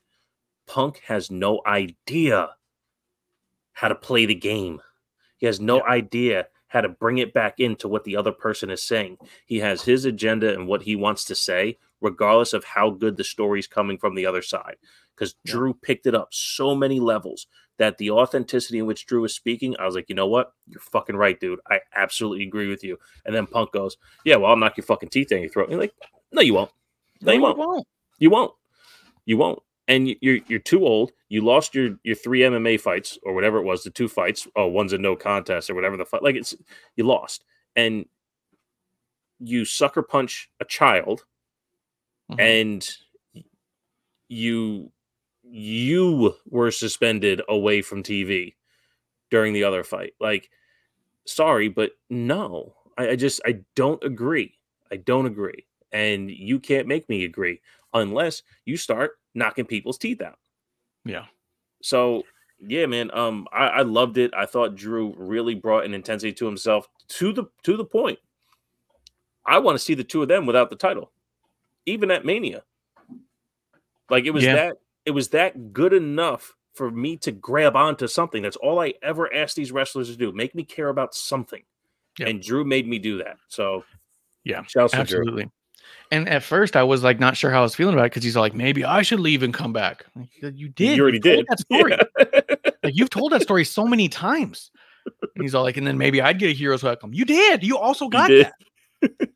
Punk 0.68 1.00
has 1.06 1.32
no 1.32 1.62
idea 1.66 2.56
how 3.72 3.88
to 3.88 3.96
play 3.96 4.26
the 4.28 4.36
game. 4.36 4.82
He 5.38 5.48
has 5.48 5.60
no 5.60 5.84
idea 5.84 6.48
how 6.74 6.82
to 6.82 6.90
bring 6.90 7.20
it 7.20 7.34
back 7.36 7.60
into 7.60 7.88
what 7.88 8.04
the 8.04 8.18
other 8.18 8.32
person 8.32 8.72
is 8.72 8.82
saying. 8.82 9.16
He 9.46 9.60
has 9.60 9.84
his 9.84 10.06
agenda 10.06 10.52
and 10.54 10.68
what 10.68 10.82
he 10.82 10.96
wants 10.96 11.24
to 11.26 11.36
say, 11.36 11.78
regardless 12.02 12.52
of 12.54 12.64
how 12.64 12.90
good 12.90 13.16
the 13.16 13.24
story's 13.24 13.68
coming 13.68 14.00
from 14.00 14.16
the 14.16 14.26
other 14.26 14.42
side. 14.42 14.78
Because 15.16 15.36
Yeah. 15.46 15.52
Drew 15.54 15.74
picked 15.76 16.08
it 16.08 16.16
up 16.16 16.30
so 16.32 16.74
many 16.74 17.00
levels 17.00 17.46
that 17.78 18.00
the 18.00 18.10
authenticity 18.10 18.80
in 18.80 18.88
which 18.88 19.06
Drew 19.06 19.24
is 19.24 19.36
speaking, 19.36 19.76
I 19.78 19.86
was 19.86 19.94
like, 19.94 20.10
you 20.10 20.16
know 20.16 20.26
what? 20.28 20.52
You're 20.68 20.82
fucking 20.82 21.16
right, 21.16 21.40
dude. 21.40 21.60
I 21.70 21.80
absolutely 21.96 22.44
agree 22.48 22.68
with 22.68 22.84
you. 22.84 22.98
And 23.26 23.36
then 23.36 23.46
Punk 23.46 23.72
goes, 23.72 23.98
Yeah, 24.26 24.38
well, 24.38 24.50
I'll 24.50 24.58
knock 24.58 24.76
your 24.76 24.86
fucking 24.86 25.10
teeth 25.10 25.32
in 25.32 25.42
your 25.42 25.50
throat. 25.50 25.66
And 25.66 25.74
you're 25.74 25.82
like, 25.82 25.94
No, 26.32 26.42
you 26.42 26.56
won't. 26.56 26.72
No, 27.22 27.34
you 27.34 27.42
won't. 27.42 27.58
won't. 27.60 27.88
You 28.18 28.30
won't. 28.32 28.52
You 29.26 29.38
won't. 29.38 29.60
And 29.88 30.08
you- 30.08 30.18
you're 30.22 30.40
you're 30.48 30.60
too 30.60 30.86
old. 30.86 31.12
You 31.30 31.42
lost 31.42 31.76
your 31.76 31.98
your 32.04 32.16
three 32.16 32.44
MMA 32.44 32.78
fights 32.78 33.18
or 33.24 33.34
whatever 33.34 33.58
it 33.58 33.64
was, 33.64 33.84
the 33.84 33.90
two 33.90 34.08
fights. 34.08 34.48
Oh, 34.56 34.68
one's 34.68 34.94
a 34.94 34.98
no 34.98 35.16
contest 35.16 35.70
or 35.70 35.76
whatever 35.76 35.98
the 35.98 36.06
fight. 36.06 36.24
Like 36.24 36.36
it's 36.36 36.56
you 36.96 37.06
lost, 37.06 37.44
and 37.76 38.06
you 39.40 39.66
sucker 39.66 40.02
punch 40.02 40.50
a 40.60 40.66
child, 40.66 41.26
Mhm. 42.30 42.40
and 42.40 42.98
you 44.30 44.92
you 45.44 46.34
were 46.46 46.72
suspended 46.72 47.42
away 47.50 47.82
from 47.82 48.02
TV 48.02 48.56
during 49.30 49.54
the 49.54 49.64
other 49.64 49.84
fight. 49.84 50.14
Like, 50.20 50.50
sorry, 51.26 51.70
but 51.70 51.94
no, 52.10 52.76
I, 52.98 53.12
I 53.12 53.16
just 53.16 53.42
I 53.46 53.62
don't 53.76 54.04
agree. 54.04 54.58
I 54.92 54.98
don't 54.98 55.26
agree, 55.28 55.66
and 55.92 56.32
you 56.32 56.60
can't 56.60 56.88
make 56.88 57.10
me 57.10 57.26
agree 57.26 57.62
unless 57.94 58.44
you 58.66 58.78
start 58.78 59.20
knocking 59.36 59.66
people's 59.66 59.98
teeth 59.98 60.22
out. 60.22 60.38
Yeah. 61.06 61.26
So 61.82 62.24
yeah, 62.66 62.86
man. 62.86 63.12
Um, 63.14 63.48
I, 63.52 63.68
I 63.68 63.82
loved 63.82 64.18
it. 64.18 64.32
I 64.36 64.46
thought 64.46 64.76
Drew 64.76 65.14
really 65.18 65.56
brought 65.56 65.86
an 65.86 65.94
intensity 65.94 66.34
to 66.34 66.46
himself 66.46 66.88
to 67.10 67.34
the 67.34 67.46
to 67.64 67.76
the 67.78 67.86
point. 67.86 68.20
I 69.46 69.60
want 69.60 69.76
to 69.78 69.84
see 69.84 69.94
the 69.94 70.04
two 70.04 70.22
of 70.22 70.30
them 70.30 70.46
without 70.46 70.70
the 70.70 70.76
title, 70.78 71.12
even 71.86 72.10
at 72.12 72.26
Mania. 72.26 72.64
Like 74.10 74.26
it 74.26 74.32
was 74.32 74.44
Yeah. 74.44 74.56
that 74.56 74.78
it 75.06 75.12
was 75.12 75.30
that 75.30 75.74
good 75.74 75.92
enough 75.94 76.56
for 76.74 76.90
me 76.90 77.18
to 77.18 77.32
grab 77.32 77.76
onto 77.76 78.08
something. 78.08 78.42
That's 78.42 78.56
all 78.56 78.80
I 78.80 78.94
ever 79.04 79.32
ask 79.34 79.56
these 79.56 79.72
wrestlers 79.72 80.10
to 80.10 80.16
do. 80.16 80.32
Make 80.32 80.56
me 80.56 80.64
care 80.64 80.90
about 80.90 81.14
something. 81.14 81.62
Yeah. 82.18 82.30
And 82.30 82.42
Drew 82.42 82.64
made 82.64 82.88
me 82.88 83.00
do 83.00 83.18
that. 83.18 83.38
So 83.48 83.84
Yeah, 84.44 84.64
shouts 84.64 84.94
to 84.94 85.04
Drew. 85.04 85.44
And 86.12 86.30
at 86.30 86.44
first, 86.44 86.76
I 86.76 86.84
was 86.84 87.04
like 87.04 87.20
not 87.20 87.36
sure 87.36 87.52
how 87.52 87.60
I 87.60 87.64
was 87.64 87.76
feeling 87.76 87.94
about 87.94 88.06
it 88.06 88.12
because 88.12 88.24
he's 88.24 88.36
like, 88.36 88.54
maybe 88.54 88.86
I 88.86 89.02
should 89.02 89.20
leave 89.20 89.44
and 89.44 89.54
come 89.54 89.74
back. 89.74 90.06
Like, 90.16 90.30
you 90.56 90.70
did. 90.70 90.98
You 90.98 91.04
already 91.04 91.20
told 91.20 91.38
did. 91.38 91.48
that 91.50 91.60
story. 91.60 91.98
Yeah. 91.98 92.72
Like 92.84 92.96
you've 92.96 93.10
told 93.10 93.32
that 93.32 93.42
story 93.42 93.66
so 93.66 93.86
many 93.86 94.10
times. 94.10 94.72
And 95.22 95.42
he's 95.44 95.56
all 95.56 95.64
like, 95.64 95.78
and 95.78 95.86
then 95.86 95.98
maybe 95.98 96.22
I'd 96.22 96.40
get 96.40 96.50
a 96.50 96.54
hero's 96.54 96.84
welcome. 96.84 97.14
You 97.14 97.26
did. 97.26 97.64
You 97.64 97.78
also 97.78 98.08
got 98.08 98.28
did. 98.28 98.50
that. 99.02 99.30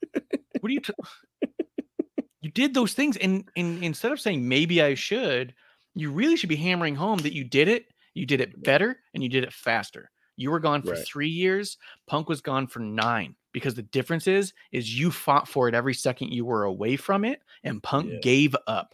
What 0.60 0.70
do 0.70 0.74
you? 0.74 0.80
T- 0.80 0.94
you 2.42 2.52
did 2.52 2.74
those 2.74 2.94
things, 2.94 3.18
and, 3.18 3.48
and 3.56 3.84
instead 3.84 4.12
of 4.12 4.20
saying 4.20 4.48
maybe 4.48 4.82
I 4.82 4.96
should, 4.96 5.54
you 5.96 6.12
really 6.12 6.38
should 6.38 6.50
be 6.50 6.56
hammering 6.56 6.96
home 6.96 7.20
that 7.20 7.34
you 7.34 7.44
did 7.44 7.68
it. 7.68 7.86
You 8.14 8.26
did 8.26 8.42
it 8.42 8.64
better, 8.64 9.00
and 9.14 9.22
you 9.22 9.30
did 9.30 9.44
it 9.44 9.54
faster. 9.54 10.10
You 10.38 10.52
were 10.52 10.60
gone 10.60 10.82
for 10.84 10.92
Right. 10.94 11.06
three 11.06 11.28
years. 11.30 11.78
Punk 12.06 12.30
was 12.30 12.42
gone 12.42 12.68
for 12.68 12.80
nine 12.80 13.36
because 13.52 13.74
the 13.74 13.82
difference 13.82 14.28
is 14.28 14.54
is 14.72 14.98
you 14.98 15.12
fought 15.12 15.48
for 15.48 15.68
it 15.68 15.74
every 15.76 15.94
second 15.96 16.32
you 16.32 16.46
were 16.46 16.64
away 16.64 16.96
from 16.96 17.26
it, 17.26 17.42
and 17.64 17.82
Punk 17.84 18.12
Yeah. 18.14 18.20
gave 18.22 18.56
up 18.68 18.94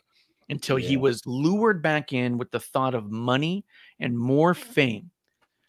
until 0.49 0.77
he 0.77 0.97
was 0.97 1.25
lured 1.25 1.82
back 1.82 2.13
in 2.13 2.38
with 2.38 2.49
the 2.51 2.60
thought 2.60 2.95
of 2.95 3.12
money 3.12 3.65
and 3.99 4.17
more 4.17 4.53
fame 4.53 5.12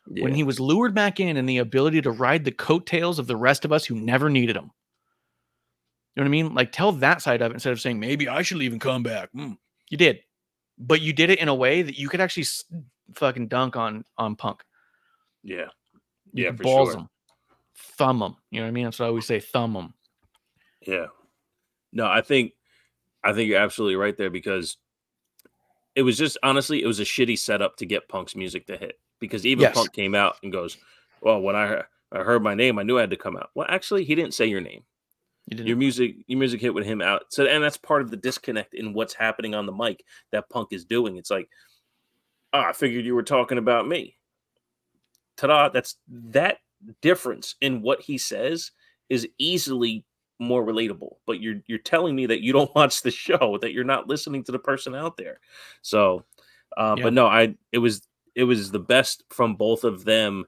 when 0.06 0.34
he 0.34 0.42
was 0.42 0.60
lured 0.60 0.94
back 0.94 1.18
in 1.20 1.36
and 1.36 1.48
the 1.48 1.58
ability 1.58 2.00
to 2.02 2.10
ride 2.10 2.44
the 2.44 2.52
coattails 2.52 3.18
of 3.18 3.26
the 3.26 3.36
rest 3.36 3.64
of 3.64 3.72
us 3.72 3.84
who 3.84 3.94
never 3.94 4.28
needed 4.30 4.56
him. 4.56 4.70
You 6.14 6.20
know 6.20 6.22
what 6.22 6.26
I 6.26 6.30
mean? 6.30 6.54
Like 6.54 6.70
tell 6.70 6.92
that 6.92 7.22
side 7.22 7.42
of 7.42 7.50
it 7.50 7.54
instead 7.54 7.72
of 7.72 7.80
saying 7.80 7.98
maybe 7.98 8.28
I 8.28 8.42
should 8.42 8.62
even 8.62 8.78
come 8.78 9.02
back. 9.02 9.30
Mm, 9.32 9.58
you 9.90 9.96
did, 9.98 10.20
but 10.78 11.00
you 11.00 11.12
did 11.12 11.30
it 11.30 11.40
in 11.40 11.48
a 11.48 11.54
way 11.54 11.82
that 11.82 11.98
you 11.98 12.08
could 12.08 12.20
actually 12.20 12.46
fucking 13.14 13.48
dunk 13.48 13.74
on 13.76 14.04
on 14.18 14.36
Punk. 14.36 14.62
Yeah. 15.44 15.66
Yeah, 16.32 16.50
for 16.50 16.64
balls 16.64 16.90
sure. 16.90 17.00
him, 17.00 17.08
thumb 17.96 18.18
them. 18.18 18.36
You 18.50 18.60
know 18.60 18.66
what 18.66 18.70
I 18.70 18.72
mean? 18.72 18.84
That's 18.84 18.98
what 18.98 19.06
I 19.06 19.08
always 19.08 19.26
say, 19.26 19.38
thumb 19.38 19.74
them. 19.74 19.94
Yeah. 20.80 21.06
No, 21.92 22.06
I 22.06 22.22
think 22.22 22.52
I 23.22 23.32
think 23.32 23.48
you're 23.48 23.60
absolutely 23.60 23.96
right 23.96 24.16
there 24.16 24.30
because 24.30 24.76
it 25.94 26.02
was 26.02 26.18
just 26.18 26.36
honestly, 26.42 26.82
it 26.82 26.86
was 26.86 26.98
a 26.98 27.04
shitty 27.04 27.38
setup 27.38 27.76
to 27.76 27.86
get 27.86 28.08
Punk's 28.08 28.34
music 28.34 28.66
to 28.66 28.76
hit. 28.76 28.98
Because 29.20 29.46
even 29.46 29.62
Yes. 29.62 29.74
Punk 29.74 29.92
came 29.92 30.14
out 30.14 30.36
and 30.42 30.52
goes, 30.52 30.76
Well, 31.20 31.40
when 31.40 31.54
I 31.54 31.66
heard, 31.68 31.84
I 32.10 32.18
heard 32.18 32.42
my 32.42 32.54
name, 32.54 32.78
I 32.78 32.82
knew 32.82 32.98
I 32.98 33.02
had 33.02 33.10
to 33.10 33.16
come 33.16 33.36
out. 33.36 33.50
Well, 33.54 33.66
actually, 33.70 34.04
he 34.04 34.14
didn't 34.14 34.34
say 34.34 34.46
your 34.46 34.60
name. 34.60 34.82
You 35.46 35.56
didn't. 35.56 35.68
Your 35.68 35.76
music, 35.76 36.16
your 36.26 36.38
music 36.38 36.60
hit 36.60 36.74
with 36.74 36.84
him 36.84 37.00
out. 37.00 37.24
So 37.28 37.46
and 37.46 37.62
that's 37.62 37.76
part 37.76 38.02
of 38.02 38.10
the 38.10 38.16
disconnect 38.16 38.74
in 38.74 38.92
what's 38.92 39.14
happening 39.14 39.54
on 39.54 39.66
the 39.66 39.72
mic 39.72 40.02
that 40.32 40.48
Punk 40.48 40.72
is 40.72 40.84
doing. 40.84 41.16
It's 41.16 41.30
like, 41.30 41.48
oh, 42.52 42.60
I 42.60 42.72
figured 42.72 43.04
you 43.04 43.14
were 43.14 43.22
talking 43.22 43.58
about 43.58 43.86
me. 43.86 44.16
Ta-da! 45.36 45.68
That's 45.68 45.96
that 46.08 46.58
difference 47.00 47.56
in 47.60 47.82
what 47.82 48.00
he 48.00 48.18
says 48.18 48.70
is 49.08 49.28
easily 49.38 50.04
more 50.38 50.64
relatable. 50.64 51.16
But 51.26 51.40
you're 51.40 51.60
you're 51.66 51.78
telling 51.78 52.14
me 52.16 52.26
that 52.26 52.42
you 52.42 52.52
don't 52.52 52.74
watch 52.76 53.02
the 53.02 53.10
show, 53.10 53.58
that 53.60 53.72
you're 53.72 53.84
not 53.84 54.08
listening 54.08 54.44
to 54.44 54.52
the 54.52 54.58
person 54.58 54.94
out 54.94 55.16
there. 55.16 55.40
So, 55.82 56.24
uh, 56.76 56.96
Yeah. 56.98 57.04
but 57.04 57.12
no, 57.12 57.26
I 57.26 57.54
it 57.72 57.78
was 57.78 58.06
it 58.34 58.44
was 58.44 58.70
the 58.70 58.80
best 58.80 59.24
from 59.30 59.54
both 59.56 59.84
of 59.84 60.04
them 60.04 60.46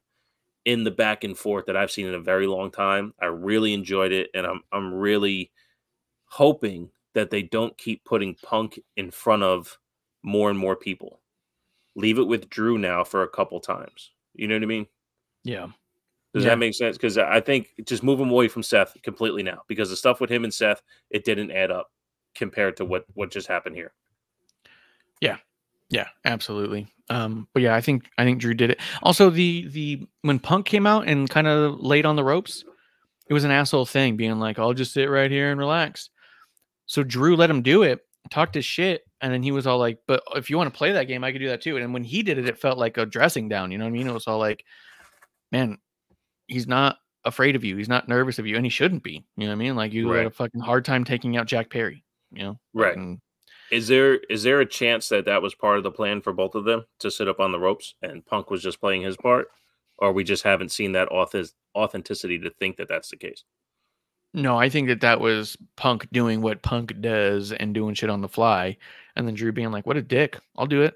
in 0.64 0.82
the 0.82 0.90
back 0.90 1.22
and 1.24 1.38
forth 1.38 1.66
that 1.66 1.76
I've 1.76 1.92
seen 1.92 2.06
in 2.06 2.14
a 2.14 2.20
very 2.20 2.46
long 2.48 2.70
time. 2.72 3.14
I 3.20 3.26
really 3.26 3.72
enjoyed 3.72 4.12
it, 4.12 4.30
and 4.34 4.46
I'm 4.46 4.62
I'm 4.72 4.92
really 4.94 5.52
hoping 6.26 6.90
that 7.14 7.30
they 7.30 7.42
don't 7.42 7.76
keep 7.78 8.04
putting 8.04 8.34
Punk 8.34 8.78
in 8.96 9.10
front 9.10 9.42
of 9.42 9.78
more 10.22 10.50
and 10.50 10.58
more 10.58 10.76
people. 10.76 11.20
Leave 11.94 12.18
it 12.18 12.26
with 12.26 12.50
Drew 12.50 12.76
now 12.78 13.04
for 13.04 13.22
a 13.22 13.28
couple 13.28 13.58
times. 13.60 14.10
You 14.38 14.48
know 14.48 14.54
what 14.56 14.62
I 14.62 14.66
mean? 14.66 14.86
Yeah. 15.44 15.66
Does 16.34 16.44
Yeah. 16.44 16.50
that 16.50 16.58
make 16.58 16.74
sense? 16.74 16.96
Because 16.96 17.16
I 17.18 17.40
think 17.40 17.72
just 17.86 18.02
move 18.02 18.20
him 18.20 18.30
away 18.30 18.48
from 18.48 18.62
Seth 18.62 18.96
completely 19.02 19.42
now 19.42 19.62
because 19.68 19.88
the 19.90 19.96
stuff 19.96 20.20
with 20.20 20.30
him 20.30 20.44
and 20.44 20.52
Seth, 20.52 20.82
it 21.10 21.24
didn't 21.24 21.50
add 21.50 21.70
up 21.70 21.90
compared 22.34 22.76
to 22.76 22.84
what 22.84 23.04
what 23.14 23.30
just 23.30 23.46
happened 23.48 23.76
here. 23.76 23.92
Yeah, 25.20 25.38
Yeah, 25.88 26.08
absolutely. 26.24 26.88
Um, 27.08 27.46
but 27.54 27.62
yeah, 27.62 27.74
I 27.74 27.80
think 27.80 28.04
I 28.18 28.24
think 28.24 28.40
Drew 28.40 28.52
did 28.54 28.70
it. 28.70 28.80
Also, 29.02 29.30
the 29.30 29.68
the 29.68 30.06
when 30.22 30.38
Punk 30.38 30.66
came 30.66 30.86
out 30.86 31.06
and 31.06 31.30
kind 31.30 31.46
of 31.46 31.78
laid 31.80 32.04
on 32.04 32.16
the 32.16 32.24
ropes, 32.24 32.64
it 33.28 33.32
was 33.32 33.44
an 33.44 33.50
asshole 33.52 33.86
thing, 33.86 34.16
being 34.16 34.38
like, 34.40 34.58
"I'll 34.58 34.74
just 34.74 34.92
sit 34.92 35.04
right 35.08 35.30
here 35.30 35.50
and 35.50 35.58
relax." 35.60 36.10
So 36.86 37.02
Drew 37.02 37.36
let 37.36 37.48
him 37.50 37.62
do 37.62 37.82
it, 37.82 38.04
talked 38.30 38.56
his 38.56 38.64
shit, 38.64 39.05
and 39.20 39.32
then 39.32 39.42
he 39.42 39.50
was 39.52 39.66
all 39.66 39.78
like, 39.78 39.98
"But 40.06 40.22
if 40.34 40.50
you 40.50 40.56
want 40.56 40.72
to 40.72 40.76
play 40.76 40.92
that 40.92 41.04
game, 41.08 41.24
I 41.24 41.32
could 41.32 41.38
do 41.40 41.48
that 41.48 41.62
too." 41.62 41.76
And 41.76 41.92
when 41.94 42.04
he 42.04 42.22
did 42.22 42.38
it, 42.38 42.48
it 42.48 42.58
felt 42.58 42.78
like 42.78 42.96
a 42.98 43.06
dressing 43.06 43.48
down. 43.48 43.70
You 43.72 43.78
know 43.78 43.84
what 43.84 43.90
I 43.90 43.92
mean? 43.92 44.08
It 44.08 44.12
was 44.14 44.26
all 44.26 44.38
like, 44.38 44.64
"Man, 45.52 45.78
he's 46.46 46.66
not 46.66 46.98
afraid 47.24 47.56
of 47.56 47.64
you. 47.64 47.76
He's 47.76 47.88
not 47.88 48.08
nervous 48.08 48.38
of 48.38 48.46
you, 48.46 48.56
and 48.56 48.64
he 48.66 48.70
shouldn't 48.70 49.02
be." 49.02 49.24
You 49.36 49.44
know 49.44 49.46
what 49.48 49.52
I 49.52 49.56
mean? 49.56 49.76
Like 49.76 49.92
you 49.92 50.08
had 50.10 50.26
a 50.26 50.30
fucking 50.30 50.60
hard 50.60 50.84
time 50.84 51.04
taking 51.04 51.36
out 51.36 51.46
Jack 51.46 51.70
Perry. 51.70 52.04
You 52.32 52.42
know? 52.42 52.60
Right. 52.74 52.94
Fucking- 52.94 53.20
Is 53.70 53.88
there 53.88 54.16
is 54.30 54.42
there 54.42 54.60
a 54.60 54.66
chance 54.66 55.08
that 55.08 55.24
that 55.24 55.42
was 55.42 55.54
part 55.54 55.78
of 55.78 55.82
the 55.84 55.90
plan 55.90 56.20
for 56.20 56.32
both 56.32 56.54
of 56.54 56.64
them 56.64 56.84
to 57.00 57.10
sit 57.10 57.26
up 57.28 57.40
on 57.40 57.52
the 57.52 57.58
ropes 57.58 57.94
and 58.02 58.24
Punk 58.24 58.50
was 58.50 58.62
just 58.62 58.80
playing 58.80 59.02
his 59.02 59.16
part, 59.16 59.48
or 59.98 60.12
we 60.12 60.22
just 60.24 60.42
haven't 60.44 60.70
seen 60.70 60.92
that 60.92 61.08
auth- 61.08 61.52
authenticity 61.74 62.38
to 62.40 62.50
think 62.50 62.76
that 62.76 62.88
that's 62.88 63.08
the 63.10 63.16
case? 63.16 63.44
No, 64.34 64.58
I 64.58 64.68
think 64.68 64.88
that 64.88 65.00
that 65.00 65.20
was 65.20 65.56
Punk 65.76 66.08
doing 66.12 66.42
what 66.42 66.62
Punk 66.62 67.00
does 67.00 67.52
and 67.52 67.72
doing 67.72 67.94
shit 67.94 68.10
on 68.10 68.20
the 68.20 68.28
fly, 68.28 68.76
and 69.14 69.26
then 69.26 69.34
Drew 69.34 69.52
being 69.52 69.70
like, 69.70 69.86
"What 69.86 69.96
a 69.96 70.02
dick! 70.02 70.38
I'll 70.56 70.66
do 70.66 70.82
it." 70.82 70.94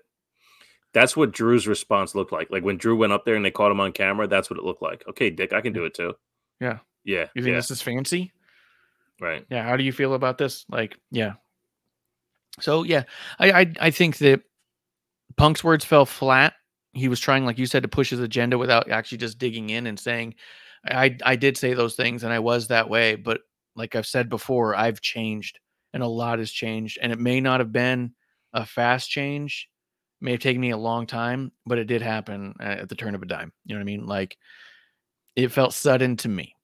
That's 0.93 1.16
what 1.16 1.33
Drew's 1.33 1.69
response 1.69 2.14
looked 2.14 2.33
like. 2.33 2.51
Like 2.51 2.64
when 2.64 2.77
Drew 2.77 2.97
went 2.97 3.12
up 3.12 3.25
there 3.25 3.37
and 3.37 3.45
they 3.45 3.51
caught 3.51 3.71
him 3.71 3.81
on 3.81 3.93
camera, 3.93 4.27
that's 4.27 4.51
what 4.51 4.59
it 4.59 4.64
looked 4.64 4.83
like. 4.83 5.05
Okay, 5.09 5.31
Dick, 5.31 5.53
I 5.53 5.61
can 5.61 5.73
do 5.73 5.85
it 5.85 5.95
too. 5.95 6.14
Yeah. 6.61 6.79
Yeah. 7.05 7.27
You 7.35 7.43
think 7.43 7.53
yeah. 7.53 7.59
this 7.59 7.71
is 7.71 7.83
fancy? 7.83 8.33
right. 9.21 9.45
Yeah. 9.51 9.62
How 9.62 9.77
do 9.77 9.85
you 9.85 9.93
feel 9.93 10.14
about 10.14 10.38
this? 10.38 10.64
Like, 10.69 10.97
yeah. 11.11 11.35
So 12.59 12.83
yeah, 12.83 13.05
I 13.38 13.53
I, 13.53 13.73
I 13.81 13.90
think 13.90 14.19
that 14.19 14.43
Punk's 15.37 15.62
words 15.62 15.85
fell 15.85 16.07
flat. 16.07 16.55
He 16.93 17.09
was 17.09 17.21
trying, 17.21 17.45
like 17.45 17.59
you 17.59 17.66
said, 17.66 17.83
to 17.85 17.88
push 17.88 18.11
his 18.11 18.21
agenda 18.21 18.59
without 18.59 18.90
actually 18.90 19.19
just 19.19 19.38
digging 19.38 19.71
in 19.71 19.87
and 19.87 19.99
saying, 19.99 20.35
"I 20.85 21.16
I 21.25 21.37
did 21.37 21.57
say 21.57 21.75
those 21.75 21.97
things 21.97 22.25
and 22.25 22.33
I 22.33 22.38
was 22.38 22.69
that 22.69 22.88
way," 22.88 23.14
but 23.16 23.43
like 23.77 23.95
I've 23.97 24.07
said 24.07 24.29
before, 24.29 24.75
I've 24.75 25.01
changed 25.01 25.59
and 25.93 26.03
a 26.03 26.07
lot 26.07 26.38
has 26.38 26.51
changed, 26.53 26.99
and 27.03 27.12
it 27.12 27.19
may 27.19 27.40
not 27.40 27.61
have 27.61 27.73
been 27.73 28.14
a 28.53 28.64
fast 28.66 29.11
change. 29.11 29.69
It 30.21 30.25
may 30.25 30.31
have 30.33 30.40
taken 30.40 30.61
me 30.61 30.71
a 30.71 30.77
long 30.77 31.07
time, 31.07 31.53
but 31.66 31.79
it 31.79 31.85
did 31.87 32.03
happen 32.03 32.55
at 32.61 32.88
the 32.88 32.95
turn 32.95 33.14
of 33.14 33.23
a 33.23 33.27
dime. 33.27 33.53
You 33.64 33.75
know 33.75 33.79
what 33.81 33.83
I 33.83 33.85
mean? 33.97 34.07
Like 34.07 34.37
it 35.37 35.49
felt 35.53 35.75
sudden 35.75 36.16
to 36.19 36.29
me. 36.29 36.55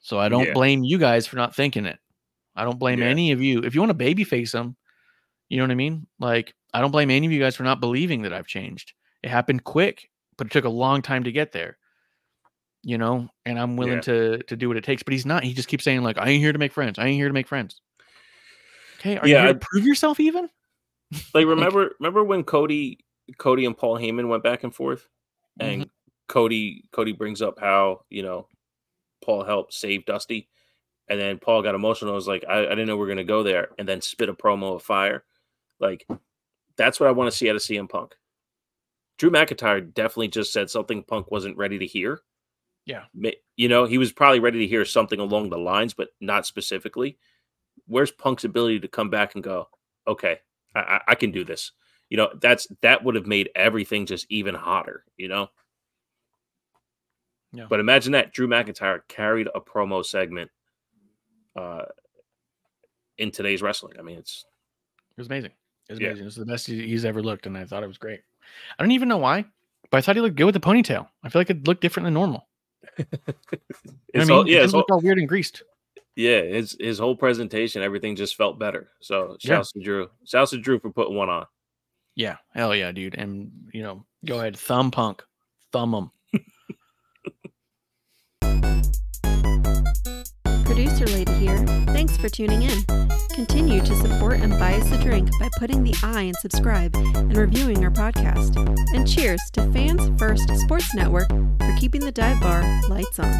So 0.00 0.18
I 0.18 0.28
don't 0.28 0.46
Yeah. 0.46 0.54
blame 0.54 0.82
you 0.84 0.98
guys 0.98 1.26
for 1.26 1.36
not 1.36 1.54
thinking 1.54 1.86
it. 1.86 1.98
I 2.56 2.64
don't 2.64 2.78
blame 2.78 3.00
Yeah. 3.00 3.08
any 3.08 3.32
of 3.32 3.40
you. 3.40 3.60
If 3.60 3.74
you 3.74 3.80
want 3.80 3.96
to 3.96 4.04
babyface 4.04 4.52
them, 4.52 4.76
you 5.48 5.58
know 5.58 5.64
what 5.64 5.70
I 5.70 5.76
mean? 5.76 6.06
Like, 6.18 6.54
I 6.74 6.80
don't 6.80 6.90
blame 6.90 7.10
any 7.10 7.26
of 7.26 7.32
you 7.32 7.40
guys 7.40 7.56
for 7.56 7.62
not 7.64 7.80
believing 7.80 8.22
that 8.22 8.32
I've 8.32 8.46
changed. 8.46 8.94
It 9.22 9.30
happened 9.30 9.64
quick, 9.64 10.10
but 10.36 10.46
it 10.46 10.50
took 10.50 10.64
a 10.64 10.70
long 10.70 11.02
time 11.02 11.24
to 11.24 11.32
get 11.32 11.52
there. 11.52 11.78
You 12.84 12.98
know, 12.98 13.28
and 13.46 13.58
I'm 13.58 13.76
willing 13.76 13.94
Yeah. 13.94 14.00
to 14.00 14.38
to 14.44 14.56
do 14.56 14.68
what 14.68 14.76
it 14.76 14.84
takes. 14.84 15.02
But 15.02 15.12
he's 15.12 15.26
not. 15.26 15.44
He 15.44 15.54
just 15.54 15.68
keeps 15.68 15.84
saying 15.84 16.02
like, 16.02 16.18
"I 16.18 16.28
ain't 16.28 16.42
here 16.42 16.52
to 16.52 16.58
make 16.58 16.72
friends. 16.72 16.98
I 16.98 17.06
ain't 17.06 17.16
here 17.16 17.28
to 17.28 17.34
make 17.34 17.46
friends." 17.48 17.80
Okay, 18.98 19.18
are 19.18 19.26
Yeah, 19.26 19.36
you 19.36 19.40
here 19.40 19.48
I- 19.50 19.52
to 19.54 19.58
prove 19.60 19.84
yourself 19.84 20.20
even? 20.20 20.48
Like 21.34 21.46
remember 21.46 21.94
remember 22.00 22.24
when 22.24 22.42
Cody 22.42 22.98
Cody 23.38 23.66
and 23.66 23.76
Paul 23.76 23.98
Heyman 23.98 24.28
went 24.28 24.42
back 24.42 24.64
and 24.64 24.74
forth? 24.74 25.06
Mm-hmm. 25.60 25.82
And 25.82 25.90
Cody 26.28 26.84
Cody 26.92 27.12
brings 27.12 27.42
up 27.42 27.58
how, 27.60 28.00
you 28.08 28.22
know, 28.22 28.48
Paul 29.22 29.44
helped 29.44 29.74
save 29.74 30.06
Dusty. 30.06 30.48
And 31.08 31.20
then 31.20 31.38
Paul 31.38 31.62
got 31.62 31.74
emotional. 31.74 32.12
I 32.12 32.14
was 32.14 32.26
like, 32.28 32.44
I, 32.48 32.60
I 32.60 32.68
didn't 32.70 32.86
know 32.86 32.96
we 32.96 33.04
are 33.04 33.08
gonna 33.08 33.24
go 33.24 33.42
there, 33.42 33.68
and 33.78 33.86
then 33.86 34.00
spit 34.00 34.30
a 34.30 34.34
promo 34.34 34.76
of 34.76 34.82
fire. 34.82 35.24
Like, 35.80 36.06
that's 36.78 36.98
what 36.98 37.08
I 37.08 37.12
want 37.12 37.30
to 37.30 37.36
see 37.36 37.50
out 37.50 37.56
of 37.56 37.62
CM 37.62 37.88
Punk. 37.90 38.14
Drew 39.18 39.30
McIntyre 39.30 39.92
definitely 39.92 40.28
just 40.28 40.52
said 40.52 40.70
something 40.70 41.02
Punk 41.02 41.30
wasn't 41.30 41.58
ready 41.58 41.78
to 41.80 41.86
hear. 41.86 42.20
Yeah. 42.84 43.04
You 43.56 43.68
know, 43.68 43.84
he 43.84 43.98
was 43.98 44.12
probably 44.12 44.40
ready 44.40 44.58
to 44.60 44.66
hear 44.66 44.84
something 44.84 45.20
along 45.20 45.50
the 45.50 45.58
lines, 45.58 45.94
but 45.94 46.08
not 46.20 46.46
specifically. 46.46 47.18
Where's 47.86 48.10
Punk's 48.10 48.44
ability 48.44 48.80
to 48.80 48.88
come 48.88 49.08
back 49.10 49.34
and 49.34 49.44
go, 49.44 49.68
okay, 50.06 50.40
I, 50.74 50.80
I, 50.80 51.00
I 51.08 51.14
can 51.14 51.30
do 51.30 51.44
this? 51.44 51.72
You 52.10 52.16
know, 52.16 52.30
that's 52.40 52.66
that 52.82 53.04
would 53.04 53.14
have 53.14 53.26
made 53.26 53.50
everything 53.54 54.04
just 54.06 54.26
even 54.30 54.54
hotter. 54.54 55.04
You 55.16 55.28
know. 55.28 55.50
Yeah. 57.52 57.66
But 57.68 57.80
imagine 57.80 58.12
that 58.12 58.32
Drew 58.32 58.48
McIntyre 58.48 59.00
carried 59.08 59.48
a 59.54 59.60
promo 59.60 60.04
segment 60.04 60.50
uh, 61.54 61.84
in 63.18 63.30
today's 63.30 63.62
wrestling. 63.62 63.94
I 63.98 64.02
mean, 64.02 64.18
it's 64.18 64.44
It 65.10 65.20
was 65.20 65.26
amazing. 65.28 65.52
It 65.88 65.92
was 65.92 66.00
Yeah. 66.00 66.08
amazing. 66.08 66.22
It 66.22 66.26
was 66.26 66.36
the 66.36 66.46
best 66.46 66.66
he's 66.66 67.04
ever 67.04 67.22
looked, 67.22 67.46
and 67.46 67.56
I 67.56 67.64
thought 67.64 67.82
it 67.82 67.88
was 67.88 67.98
great. 67.98 68.20
I 68.78 68.82
don't 68.82 68.92
even 68.92 69.08
know 69.08 69.18
why, 69.18 69.44
but 69.90 69.98
I 69.98 70.00
thought 70.00 70.16
he 70.16 70.22
looked 70.22 70.36
good 70.36 70.46
with 70.46 70.54
the 70.54 70.60
ponytail. 70.60 71.08
I 71.22 71.28
feel 71.28 71.40
like 71.40 71.50
it 71.50 71.66
looked 71.66 71.82
different 71.82 72.06
than 72.06 72.14
normal. 72.14 72.48
You 72.98 73.06
know 73.08 73.16
what 73.16 74.14
it's 74.14 74.30
I 74.30 74.34
all, 74.34 74.48
yeah, 74.48 74.58
it 74.60 74.64
it's 74.64 74.74
all, 74.74 74.84
all 74.90 75.00
weird 75.00 75.18
and 75.18 75.28
greased. 75.28 75.62
yeah. 76.16 76.42
His 76.42 76.76
his 76.78 76.98
whole 76.98 77.16
presentation, 77.16 77.82
everything 77.82 78.16
just 78.16 78.36
felt 78.36 78.58
better. 78.58 78.90
So 79.00 79.36
Yeah. 79.40 79.56
shouts 79.56 79.72
to 79.72 79.80
Drew. 79.80 80.10
Shouts 80.26 80.50
to 80.50 80.58
Drew 80.58 80.78
for 80.78 80.90
putting 80.90 81.14
one 81.16 81.30
on. 81.30 81.46
Yeah, 82.14 82.36
hell 82.54 82.74
yeah, 82.76 82.92
dude. 82.92 83.14
And 83.14 83.50
you 83.72 83.82
know, 83.82 84.04
go 84.26 84.38
ahead, 84.38 84.56
thumb 84.56 84.90
punk, 84.90 85.22
thumb 85.72 85.94
him. 85.94 86.10
Producer 90.74 91.04
Lady 91.08 91.34
here. 91.34 91.58
Thanks 91.88 92.16
for 92.16 92.30
tuning 92.30 92.62
in. 92.62 92.82
Continue 93.34 93.82
to 93.82 93.94
support 93.94 94.40
and 94.40 94.58
buy 94.58 94.72
us 94.76 94.90
a 94.90 94.98
drink 95.02 95.28
by 95.38 95.50
putting 95.58 95.84
the 95.84 95.94
I 96.02 96.22
in 96.22 96.34
subscribe 96.36 96.96
and 96.96 97.36
reviewing 97.36 97.84
our 97.84 97.90
podcast. 97.90 98.56
And 98.94 99.06
cheers 99.06 99.42
to 99.52 99.70
Fans 99.70 100.18
First 100.18 100.48
Sports 100.60 100.94
Network 100.94 101.28
for 101.28 101.76
keeping 101.78 102.00
the 102.00 102.10
dive 102.10 102.40
bar 102.40 102.62
lights 102.88 103.18
on. 103.18 103.34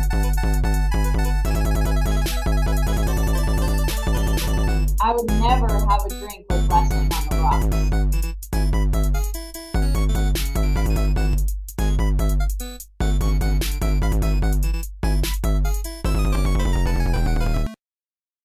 I 5.01 5.15
would 5.15 5.31
never 5.31 5.73
have 5.87 6.05
a 6.05 6.11
drink 6.11 6.45
with 6.51 6.69
wrestling 6.69 7.13
on 7.33 8.42